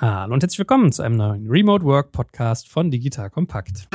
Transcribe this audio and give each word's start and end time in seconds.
Hallo 0.00 0.32
und 0.32 0.44
herzlich 0.44 0.60
willkommen 0.60 0.92
zu 0.92 1.02
einem 1.02 1.16
neuen 1.16 1.50
Remote 1.50 1.84
Work 1.84 2.12
Podcast 2.12 2.68
von 2.68 2.88
Digital 2.88 3.30
Kompakt. 3.30 3.88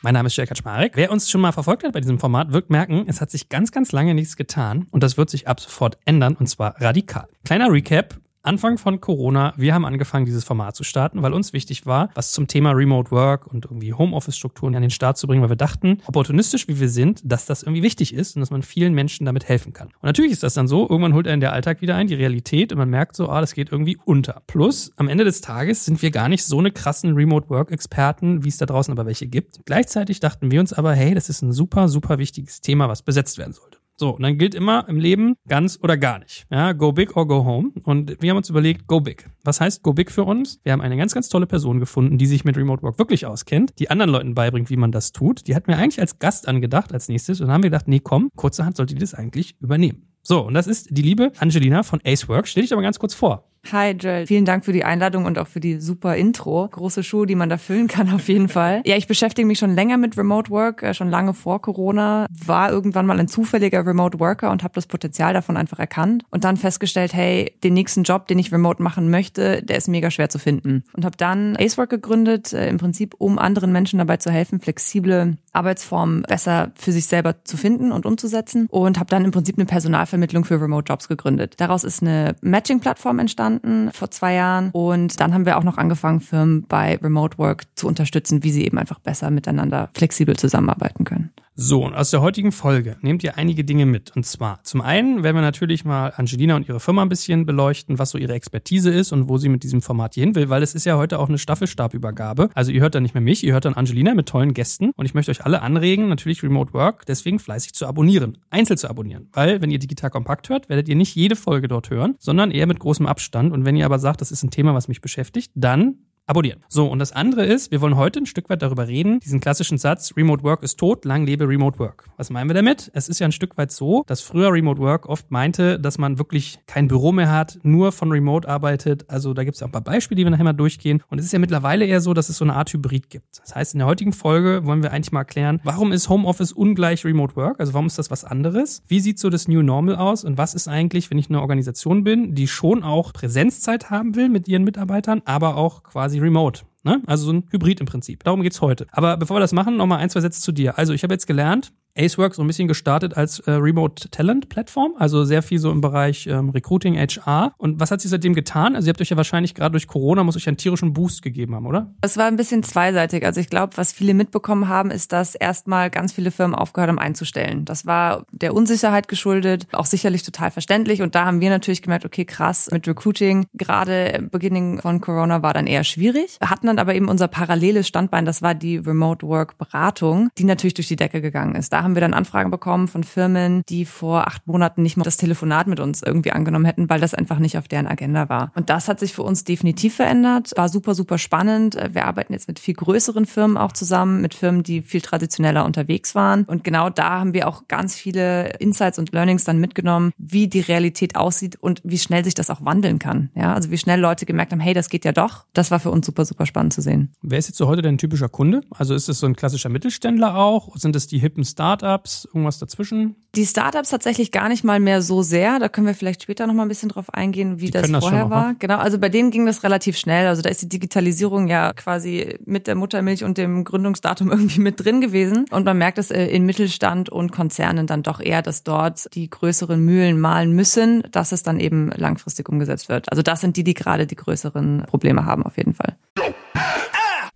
Mein 0.00 0.14
Name 0.14 0.28
ist 0.28 0.36
Jörg 0.36 0.48
Kaczmarek. 0.48 0.92
Wer 0.94 1.10
uns 1.10 1.28
schon 1.28 1.40
mal 1.40 1.50
verfolgt 1.50 1.82
hat 1.82 1.92
bei 1.92 1.98
diesem 1.98 2.20
Format, 2.20 2.52
wird 2.52 2.70
merken, 2.70 3.06
es 3.08 3.20
hat 3.20 3.32
sich 3.32 3.48
ganz, 3.48 3.72
ganz 3.72 3.90
lange 3.90 4.14
nichts 4.14 4.36
getan 4.36 4.86
und 4.92 5.02
das 5.02 5.16
wird 5.16 5.28
sich 5.28 5.48
ab 5.48 5.58
sofort 5.58 5.98
ändern 6.04 6.36
und 6.36 6.46
zwar 6.46 6.80
radikal. 6.80 7.26
Kleiner 7.44 7.72
Recap. 7.72 8.20
Anfang 8.44 8.76
von 8.76 9.00
Corona, 9.00 9.54
wir 9.56 9.72
haben 9.72 9.86
angefangen, 9.86 10.26
dieses 10.26 10.44
Format 10.44 10.76
zu 10.76 10.84
starten, 10.84 11.22
weil 11.22 11.32
uns 11.32 11.54
wichtig 11.54 11.86
war, 11.86 12.10
was 12.14 12.32
zum 12.32 12.46
Thema 12.46 12.72
Remote 12.72 13.10
Work 13.10 13.46
und 13.46 13.64
irgendwie 13.64 13.94
Homeoffice-Strukturen 13.94 14.74
an 14.76 14.82
den 14.82 14.90
Start 14.90 15.16
zu 15.16 15.26
bringen, 15.26 15.40
weil 15.40 15.48
wir 15.48 15.56
dachten, 15.56 16.02
opportunistisch 16.06 16.68
wie 16.68 16.78
wir 16.78 16.90
sind, 16.90 17.22
dass 17.24 17.46
das 17.46 17.62
irgendwie 17.62 17.82
wichtig 17.82 18.12
ist 18.12 18.36
und 18.36 18.40
dass 18.40 18.50
man 18.50 18.62
vielen 18.62 18.92
Menschen 18.92 19.24
damit 19.24 19.48
helfen 19.48 19.72
kann. 19.72 19.88
Und 19.88 20.02
natürlich 20.02 20.32
ist 20.32 20.42
das 20.42 20.52
dann 20.52 20.68
so, 20.68 20.82
irgendwann 20.82 21.14
holt 21.14 21.26
einen 21.26 21.40
der 21.40 21.54
Alltag 21.54 21.80
wieder 21.80 21.96
ein, 21.96 22.06
die 22.06 22.14
Realität 22.14 22.70
und 22.70 22.78
man 22.78 22.90
merkt 22.90 23.16
so, 23.16 23.30
ah, 23.30 23.40
das 23.40 23.54
geht 23.54 23.72
irgendwie 23.72 23.96
unter. 24.04 24.42
Plus, 24.46 24.92
am 24.96 25.08
Ende 25.08 25.24
des 25.24 25.40
Tages 25.40 25.86
sind 25.86 26.02
wir 26.02 26.10
gar 26.10 26.28
nicht 26.28 26.44
so 26.44 26.58
eine 26.58 26.70
krassen 26.70 27.14
Remote 27.14 27.48
Work-Experten, 27.48 28.44
wie 28.44 28.50
es 28.50 28.58
da 28.58 28.66
draußen 28.66 28.92
aber 28.92 29.06
welche 29.06 29.26
gibt. 29.26 29.64
Gleichzeitig 29.64 30.20
dachten 30.20 30.50
wir 30.50 30.60
uns 30.60 30.74
aber, 30.74 30.92
hey, 30.92 31.14
das 31.14 31.30
ist 31.30 31.40
ein 31.40 31.52
super, 31.52 31.88
super 31.88 32.18
wichtiges 32.18 32.60
Thema, 32.60 32.90
was 32.90 33.00
besetzt 33.00 33.38
werden 33.38 33.54
sollte. 33.54 33.83
So, 33.96 34.10
und 34.10 34.22
dann 34.22 34.38
gilt 34.38 34.54
immer 34.54 34.88
im 34.88 34.98
Leben 34.98 35.36
ganz 35.46 35.78
oder 35.80 35.96
gar 35.96 36.18
nicht. 36.18 36.46
Ja, 36.50 36.72
go 36.72 36.92
big 36.92 37.16
or 37.16 37.28
go 37.28 37.44
home. 37.44 37.70
Und 37.84 38.20
wir 38.20 38.30
haben 38.30 38.36
uns 38.36 38.50
überlegt, 38.50 38.88
go 38.88 39.00
big. 39.00 39.30
Was 39.44 39.60
heißt 39.60 39.82
go 39.82 39.92
big 39.92 40.10
für 40.10 40.24
uns? 40.24 40.58
Wir 40.64 40.72
haben 40.72 40.80
eine 40.80 40.96
ganz, 40.96 41.14
ganz 41.14 41.28
tolle 41.28 41.46
Person 41.46 41.78
gefunden, 41.78 42.18
die 42.18 42.26
sich 42.26 42.44
mit 42.44 42.56
Remote 42.56 42.82
Work 42.82 42.98
wirklich 42.98 43.24
auskennt, 43.26 43.78
die 43.78 43.90
anderen 43.90 44.10
Leuten 44.10 44.34
beibringt, 44.34 44.68
wie 44.68 44.76
man 44.76 44.90
das 44.90 45.12
tut. 45.12 45.46
Die 45.46 45.54
hat 45.54 45.68
mir 45.68 45.76
eigentlich 45.76 46.00
als 46.00 46.18
Gast 46.18 46.48
angedacht 46.48 46.92
als 46.92 47.08
nächstes 47.08 47.40
und 47.40 47.46
dann 47.46 47.54
haben 47.54 47.62
wir 47.62 47.70
gedacht, 47.70 47.86
nee, 47.86 48.00
komm, 48.00 48.30
kurzerhand 48.34 48.76
sollte 48.76 48.94
die 48.94 49.00
das 49.00 49.14
eigentlich 49.14 49.54
übernehmen. 49.60 50.08
So, 50.22 50.40
und 50.40 50.54
das 50.54 50.66
ist 50.66 50.88
die 50.90 51.02
liebe 51.02 51.32
Angelina 51.38 51.82
von 51.82 52.00
Acework. 52.04 52.48
Stell 52.48 52.62
dich 52.62 52.72
aber 52.72 52.82
ganz 52.82 52.98
kurz 52.98 53.14
vor. 53.14 53.50
Hi 53.72 53.92
Joel, 53.92 54.26
vielen 54.26 54.44
Dank 54.44 54.64
für 54.64 54.72
die 54.72 54.84
Einladung 54.84 55.24
und 55.24 55.38
auch 55.38 55.46
für 55.46 55.60
die 55.60 55.80
super 55.80 56.16
Intro. 56.16 56.68
Große 56.70 57.02
Schuhe, 57.02 57.26
die 57.26 57.34
man 57.34 57.48
da 57.48 57.56
füllen 57.56 57.88
kann 57.88 58.12
auf 58.12 58.28
jeden 58.28 58.48
Fall. 58.48 58.82
Ja, 58.84 58.96
ich 58.96 59.06
beschäftige 59.06 59.46
mich 59.46 59.58
schon 59.58 59.74
länger 59.74 59.96
mit 59.96 60.18
Remote 60.18 60.50
Work, 60.50 60.82
äh, 60.82 60.92
schon 60.92 61.08
lange 61.08 61.32
vor 61.32 61.62
Corona, 61.62 62.26
war 62.44 62.70
irgendwann 62.70 63.06
mal 63.06 63.18
ein 63.18 63.28
zufälliger 63.28 63.86
Remote 63.86 64.20
Worker 64.20 64.50
und 64.50 64.62
habe 64.62 64.74
das 64.74 64.86
Potenzial 64.86 65.32
davon 65.32 65.56
einfach 65.56 65.78
erkannt 65.78 66.24
und 66.30 66.44
dann 66.44 66.58
festgestellt, 66.58 67.14
hey, 67.14 67.54
den 67.64 67.72
nächsten 67.72 68.02
Job, 68.02 68.26
den 68.26 68.38
ich 68.38 68.52
remote 68.52 68.82
machen 68.82 69.10
möchte, 69.10 69.62
der 69.62 69.78
ist 69.78 69.88
mega 69.88 70.10
schwer 70.10 70.28
zu 70.28 70.38
finden. 70.38 70.84
Und 70.92 71.06
habe 71.06 71.16
dann 71.16 71.56
Acework 71.56 71.88
gegründet, 71.88 72.52
äh, 72.52 72.68
im 72.68 72.76
Prinzip 72.76 73.14
um 73.18 73.38
anderen 73.38 73.72
Menschen 73.72 73.98
dabei 73.98 74.18
zu 74.18 74.30
helfen, 74.30 74.60
flexible 74.60 75.38
Arbeitsformen 75.52 76.22
besser 76.22 76.72
für 76.74 76.92
sich 76.92 77.06
selber 77.06 77.44
zu 77.44 77.56
finden 77.56 77.92
und 77.92 78.04
umzusetzen 78.04 78.66
und 78.70 78.98
habe 78.98 79.08
dann 79.08 79.24
im 79.24 79.30
Prinzip 79.30 79.56
eine 79.56 79.66
Personalvermittlung 79.66 80.44
für 80.44 80.60
Remote 80.60 80.92
Jobs 80.92 81.08
gegründet. 81.08 81.54
Daraus 81.58 81.84
ist 81.84 82.02
eine 82.02 82.36
Matching-Plattform 82.42 83.20
entstanden 83.20 83.53
vor 83.92 84.10
zwei 84.10 84.34
Jahren 84.34 84.70
und 84.70 85.20
dann 85.20 85.34
haben 85.34 85.46
wir 85.46 85.58
auch 85.58 85.64
noch 85.64 85.78
angefangen, 85.78 86.20
Firmen 86.20 86.66
bei 86.66 86.96
Remote 86.96 87.38
Work 87.38 87.64
zu 87.74 87.86
unterstützen, 87.88 88.42
wie 88.42 88.50
sie 88.50 88.64
eben 88.64 88.78
einfach 88.78 88.98
besser 88.98 89.30
miteinander 89.30 89.90
flexibel 89.94 90.36
zusammenarbeiten 90.36 91.04
können. 91.04 91.30
So, 91.56 91.84
und 91.84 91.94
aus 91.94 92.10
der 92.10 92.20
heutigen 92.20 92.50
Folge 92.50 92.96
nehmt 93.00 93.22
ihr 93.22 93.38
einige 93.38 93.62
Dinge 93.62 93.86
mit. 93.86 94.16
Und 94.16 94.26
zwar, 94.26 94.58
zum 94.64 94.80
einen 94.80 95.22
werden 95.22 95.36
wir 95.36 95.42
natürlich 95.42 95.84
mal 95.84 96.12
Angelina 96.16 96.56
und 96.56 96.68
ihre 96.68 96.80
Firma 96.80 97.02
ein 97.02 97.08
bisschen 97.08 97.46
beleuchten, 97.46 98.00
was 98.00 98.10
so 98.10 98.18
ihre 98.18 98.32
Expertise 98.32 98.90
ist 98.90 99.12
und 99.12 99.28
wo 99.28 99.38
sie 99.38 99.48
mit 99.48 99.62
diesem 99.62 99.80
Format 99.80 100.14
hier 100.14 100.24
hin 100.24 100.34
will, 100.34 100.48
weil 100.48 100.64
es 100.64 100.74
ist 100.74 100.84
ja 100.84 100.96
heute 100.96 101.20
auch 101.20 101.28
eine 101.28 101.38
Staffelstabübergabe. 101.38 102.50
Also 102.54 102.72
ihr 102.72 102.80
hört 102.80 102.96
dann 102.96 103.04
nicht 103.04 103.14
mehr 103.14 103.20
mich, 103.20 103.44
ihr 103.44 103.52
hört 103.52 103.66
dann 103.66 103.74
Angelina 103.74 104.14
mit 104.14 104.26
tollen 104.26 104.52
Gästen. 104.52 104.90
Und 104.96 105.06
ich 105.06 105.14
möchte 105.14 105.30
euch 105.30 105.44
alle 105.44 105.62
anregen, 105.62 106.08
natürlich 106.08 106.42
Remote 106.42 106.72
Work, 106.72 107.06
deswegen 107.06 107.38
fleißig 107.38 107.72
zu 107.72 107.86
abonnieren, 107.86 108.38
einzeln 108.50 108.76
zu 108.76 108.90
abonnieren. 108.90 109.28
Weil, 109.32 109.62
wenn 109.62 109.70
ihr 109.70 109.78
digital 109.78 110.10
kompakt 110.10 110.48
hört, 110.48 110.68
werdet 110.68 110.88
ihr 110.88 110.96
nicht 110.96 111.14
jede 111.14 111.36
Folge 111.36 111.68
dort 111.68 111.88
hören, 111.88 112.16
sondern 112.18 112.50
eher 112.50 112.66
mit 112.66 112.80
großem 112.80 113.06
Abstand. 113.06 113.52
Und 113.52 113.64
wenn 113.64 113.76
ihr 113.76 113.86
aber 113.86 114.00
sagt, 114.00 114.20
das 114.20 114.32
ist 114.32 114.42
ein 114.42 114.50
Thema, 114.50 114.74
was 114.74 114.88
mich 114.88 115.00
beschäftigt, 115.00 115.52
dann 115.54 115.98
abonnieren. 116.26 116.60
So, 116.68 116.86
und 116.86 116.98
das 116.98 117.12
andere 117.12 117.44
ist, 117.44 117.70
wir 117.70 117.80
wollen 117.80 117.96
heute 117.96 118.20
ein 118.20 118.26
Stück 118.26 118.48
weit 118.48 118.62
darüber 118.62 118.88
reden, 118.88 119.20
diesen 119.20 119.40
klassischen 119.40 119.78
Satz, 119.78 120.12
Remote 120.16 120.42
Work 120.42 120.62
ist 120.62 120.78
tot, 120.78 121.04
lang 121.04 121.26
lebe 121.26 121.46
Remote 121.46 121.78
Work. 121.78 122.08
Was 122.16 122.30
meinen 122.30 122.48
wir 122.48 122.54
damit? 122.54 122.90
Es 122.94 123.08
ist 123.08 123.18
ja 123.18 123.26
ein 123.26 123.32
Stück 123.32 123.58
weit 123.58 123.72
so, 123.72 124.04
dass 124.06 124.20
früher 124.20 124.52
Remote 124.52 124.80
Work 124.80 125.06
oft 125.08 125.30
meinte, 125.30 125.78
dass 125.78 125.98
man 125.98 126.18
wirklich 126.18 126.58
kein 126.66 126.88
Büro 126.88 127.12
mehr 127.12 127.30
hat, 127.30 127.58
nur 127.62 127.92
von 127.92 128.10
Remote 128.10 128.48
arbeitet. 128.48 129.08
Also 129.08 129.34
da 129.34 129.44
gibt 129.44 129.56
es 129.56 129.62
auch 129.62 129.66
ein 129.66 129.72
paar 129.72 129.80
Beispiele, 129.80 130.16
die 130.16 130.24
wir 130.24 130.30
nachher 130.30 130.44
mal 130.44 130.52
durchgehen. 130.52 131.02
Und 131.08 131.18
es 131.18 131.26
ist 131.26 131.32
ja 131.32 131.38
mittlerweile 131.38 131.84
eher 131.84 132.00
so, 132.00 132.14
dass 132.14 132.28
es 132.28 132.38
so 132.38 132.44
eine 132.44 132.54
Art 132.54 132.72
Hybrid 132.72 133.10
gibt. 133.10 133.40
Das 133.40 133.54
heißt, 133.54 133.74
in 133.74 133.78
der 133.78 133.86
heutigen 133.86 134.12
Folge 134.12 134.64
wollen 134.64 134.82
wir 134.82 134.92
eigentlich 134.92 135.12
mal 135.12 135.20
erklären, 135.20 135.60
warum 135.64 135.92
ist 135.92 136.08
Homeoffice 136.08 136.52
ungleich 136.52 137.04
Remote 137.04 137.36
Work? 137.36 137.60
Also 137.60 137.74
warum 137.74 137.86
ist 137.86 137.98
das 137.98 138.10
was 138.10 138.24
anderes? 138.24 138.82
Wie 138.86 139.00
sieht 139.00 139.18
so 139.18 139.28
das 139.28 139.48
New 139.48 139.62
Normal 139.62 139.96
aus? 139.96 140.24
Und 140.24 140.38
was 140.38 140.54
ist 140.54 140.68
eigentlich, 140.68 141.10
wenn 141.10 141.18
ich 141.18 141.28
eine 141.28 141.40
Organisation 141.40 142.04
bin, 142.04 142.34
die 142.34 142.48
schon 142.48 142.82
auch 142.82 143.12
Präsenzzeit 143.12 143.90
haben 143.90 144.14
will 144.16 144.28
mit 144.28 144.48
ihren 144.48 144.64
Mitarbeitern, 144.64 145.22
aber 145.24 145.56
auch 145.56 145.82
quasi 145.82 146.13
remote? 146.20 146.62
Ne? 146.82 147.02
Also 147.06 147.26
so 147.26 147.32
ein 147.32 147.44
Hybrid 147.50 147.80
im 147.80 147.86
Prinzip. 147.86 148.24
Darum 148.24 148.42
geht's 148.42 148.60
heute. 148.60 148.86
Aber 148.92 149.16
bevor 149.16 149.36
wir 149.36 149.40
das 149.40 149.52
machen, 149.52 149.76
nochmal 149.76 149.98
ein, 149.98 150.10
zwei 150.10 150.20
Sätze 150.20 150.40
zu 150.40 150.52
dir. 150.52 150.78
Also 150.78 150.92
ich 150.92 151.02
habe 151.02 151.14
jetzt 151.14 151.26
gelernt, 151.26 151.72
Acework 151.96 152.34
so 152.34 152.42
ein 152.42 152.46
bisschen 152.46 152.68
gestartet 152.68 153.16
als 153.16 153.38
äh, 153.40 153.52
Remote 153.52 154.08
Talent 154.10 154.48
Plattform, 154.48 154.94
also 154.98 155.24
sehr 155.24 155.42
viel 155.42 155.58
so 155.58 155.70
im 155.70 155.80
Bereich 155.80 156.26
ähm, 156.26 156.50
Recruiting, 156.50 156.96
HR. 156.96 157.54
Und 157.56 157.80
was 157.80 157.90
hat 157.90 158.00
sich 158.00 158.10
seitdem 158.10 158.34
getan? 158.34 158.74
Also 158.74 158.86
ihr 158.86 158.90
habt 158.90 159.00
euch 159.00 159.10
ja 159.10 159.16
wahrscheinlich 159.16 159.54
gerade 159.54 159.72
durch 159.72 159.86
Corona 159.86 160.24
muss 160.24 160.36
euch 160.36 160.48
einen 160.48 160.56
tierischen 160.56 160.92
Boost 160.92 161.22
gegeben 161.22 161.54
haben, 161.54 161.66
oder? 161.66 161.92
Es 162.00 162.16
war 162.16 162.26
ein 162.26 162.36
bisschen 162.36 162.62
zweiseitig. 162.62 163.24
Also 163.24 163.40
ich 163.40 163.48
glaube, 163.48 163.76
was 163.76 163.92
viele 163.92 164.14
mitbekommen 164.14 164.68
haben, 164.68 164.90
ist, 164.90 165.12
dass 165.12 165.34
erstmal 165.34 165.90
ganz 165.90 166.12
viele 166.12 166.30
Firmen 166.30 166.54
aufgehört 166.54 166.88
haben 166.88 166.98
einzustellen. 166.98 167.64
Das 167.64 167.86
war 167.86 168.26
der 168.32 168.54
Unsicherheit 168.54 169.06
geschuldet, 169.06 169.68
auch 169.72 169.86
sicherlich 169.86 170.22
total 170.22 170.50
verständlich. 170.50 171.02
Und 171.02 171.14
da 171.14 171.26
haben 171.26 171.40
wir 171.40 171.50
natürlich 171.50 171.82
gemerkt, 171.82 172.04
okay, 172.04 172.24
krass, 172.24 172.68
mit 172.72 172.88
Recruiting, 172.88 173.46
gerade 173.54 174.28
Beginning 174.32 174.80
von 174.80 175.00
Corona 175.00 175.42
war 175.42 175.54
dann 175.54 175.66
eher 175.66 175.84
schwierig. 175.84 176.36
Wir 176.40 176.50
hatten 176.50 176.66
dann 176.66 176.78
aber 176.78 176.94
eben 176.94 177.08
unser 177.08 177.28
paralleles 177.28 177.86
Standbein, 177.86 178.24
das 178.24 178.42
war 178.42 178.54
die 178.54 178.78
Remote 178.78 179.26
Work 179.26 179.58
Beratung, 179.58 180.30
die 180.38 180.44
natürlich 180.44 180.74
durch 180.74 180.88
die 180.88 180.96
Decke 180.96 181.20
gegangen 181.20 181.54
ist. 181.54 181.72
Da 181.72 181.83
haben 181.84 181.94
wir 181.94 182.00
dann 182.00 182.14
Anfragen 182.14 182.50
bekommen 182.50 182.88
von 182.88 183.04
Firmen, 183.04 183.62
die 183.68 183.84
vor 183.84 184.26
acht 184.26 184.46
Monaten 184.46 184.82
nicht 184.82 184.96
mal 184.96 185.04
das 185.04 185.16
Telefonat 185.16 185.66
mit 185.66 185.80
uns 185.80 186.02
irgendwie 186.02 186.32
angenommen 186.32 186.64
hätten, 186.64 186.90
weil 186.90 187.00
das 187.00 187.14
einfach 187.14 187.38
nicht 187.38 187.58
auf 187.58 187.68
deren 187.68 187.86
Agenda 187.86 188.28
war. 188.28 188.50
Und 188.54 188.70
das 188.70 188.88
hat 188.88 188.98
sich 188.98 189.14
für 189.14 189.22
uns 189.22 189.44
definitiv 189.44 189.94
verändert. 189.96 190.52
War 190.56 190.68
super, 190.68 190.94
super 190.94 191.18
spannend. 191.18 191.76
Wir 191.92 192.06
arbeiten 192.06 192.32
jetzt 192.32 192.48
mit 192.48 192.58
viel 192.58 192.74
größeren 192.74 193.26
Firmen 193.26 193.56
auch 193.56 193.72
zusammen, 193.72 194.20
mit 194.20 194.34
Firmen, 194.34 194.62
die 194.62 194.82
viel 194.82 195.00
traditioneller 195.00 195.64
unterwegs 195.64 196.14
waren. 196.14 196.44
Und 196.44 196.64
genau 196.64 196.90
da 196.90 197.20
haben 197.20 197.34
wir 197.34 197.48
auch 197.48 197.68
ganz 197.68 197.94
viele 197.94 198.50
Insights 198.58 198.98
und 198.98 199.12
Learnings 199.12 199.44
dann 199.44 199.58
mitgenommen, 199.58 200.12
wie 200.18 200.48
die 200.48 200.60
Realität 200.60 201.16
aussieht 201.16 201.56
und 201.56 201.80
wie 201.84 201.98
schnell 201.98 202.24
sich 202.24 202.34
das 202.34 202.50
auch 202.50 202.64
wandeln 202.64 202.98
kann. 202.98 203.30
Ja, 203.34 203.54
also 203.54 203.70
wie 203.70 203.78
schnell 203.78 204.00
Leute 204.00 204.26
gemerkt 204.26 204.52
haben, 204.52 204.60
hey, 204.60 204.74
das 204.74 204.88
geht 204.88 205.04
ja 205.04 205.12
doch. 205.12 205.44
Das 205.52 205.70
war 205.70 205.80
für 205.80 205.90
uns 205.90 206.06
super, 206.06 206.24
super 206.24 206.46
spannend 206.46 206.72
zu 206.72 206.80
sehen. 206.80 207.12
Wer 207.22 207.38
ist 207.38 207.48
jetzt 207.48 207.58
so 207.58 207.66
heute 207.66 207.82
dein 207.82 207.98
typischer 207.98 208.28
Kunde? 208.28 208.62
Also 208.70 208.94
ist 208.94 209.08
es 209.08 209.18
so 209.18 209.26
ein 209.26 209.36
klassischer 209.36 209.68
Mittelständler 209.68 210.36
auch? 210.36 210.76
Sind 210.76 210.96
es 210.96 211.06
die 211.06 211.18
hippen 211.18 211.44
Startups? 211.74 212.26
Irgendwas 212.26 212.58
dazwischen? 212.58 213.16
Die 213.34 213.46
Startups 213.46 213.88
tatsächlich 213.88 214.30
gar 214.30 214.48
nicht 214.48 214.62
mal 214.62 214.78
mehr 214.78 215.02
so 215.02 215.22
sehr. 215.22 215.58
Da 215.58 215.68
können 215.68 215.86
wir 215.86 215.94
vielleicht 215.94 216.22
später 216.22 216.46
noch 216.46 216.54
mal 216.54 216.62
ein 216.62 216.68
bisschen 216.68 216.88
drauf 216.88 217.12
eingehen, 217.12 217.60
wie 217.60 217.66
die 217.66 217.72
das 217.72 217.90
vorher 217.90 218.22
das 218.22 218.30
war. 218.30 218.42
Noch, 218.42 218.48
ne? 218.50 218.56
Genau, 218.58 218.78
also 218.78 218.98
bei 218.98 219.08
denen 219.08 219.30
ging 219.30 219.44
das 219.44 219.64
relativ 219.64 219.96
schnell. 219.96 220.28
Also 220.28 220.42
da 220.42 220.50
ist 220.50 220.62
die 220.62 220.68
Digitalisierung 220.68 221.48
ja 221.48 221.72
quasi 221.72 222.38
mit 222.44 222.66
der 222.66 222.76
Muttermilch 222.76 223.24
und 223.24 223.36
dem 223.36 223.64
Gründungsdatum 223.64 224.30
irgendwie 224.30 224.60
mit 224.60 224.84
drin 224.84 225.00
gewesen. 225.00 225.46
Und 225.50 225.64
man 225.64 225.76
merkt 225.76 225.98
es 225.98 226.10
äh, 226.10 226.26
in 226.26 226.46
Mittelstand 226.46 227.08
und 227.08 227.32
Konzernen 227.32 227.86
dann 227.86 228.02
doch 228.02 228.20
eher, 228.20 228.42
dass 228.42 228.62
dort 228.62 229.12
die 229.14 229.28
größeren 229.28 229.84
Mühlen 229.84 230.20
malen 230.20 230.52
müssen, 230.52 231.02
dass 231.10 231.32
es 231.32 231.42
dann 231.42 231.58
eben 231.58 231.90
langfristig 231.96 232.48
umgesetzt 232.48 232.88
wird. 232.88 233.10
Also 233.10 233.22
das 233.22 233.40
sind 233.40 233.56
die, 233.56 233.64
die 233.64 233.74
gerade 233.74 234.06
die 234.06 234.16
größeren 234.16 234.84
Probleme 234.86 235.24
haben 235.24 235.42
auf 235.42 235.56
jeden 235.56 235.74
Fall. 235.74 235.96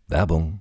Werbung 0.06 0.60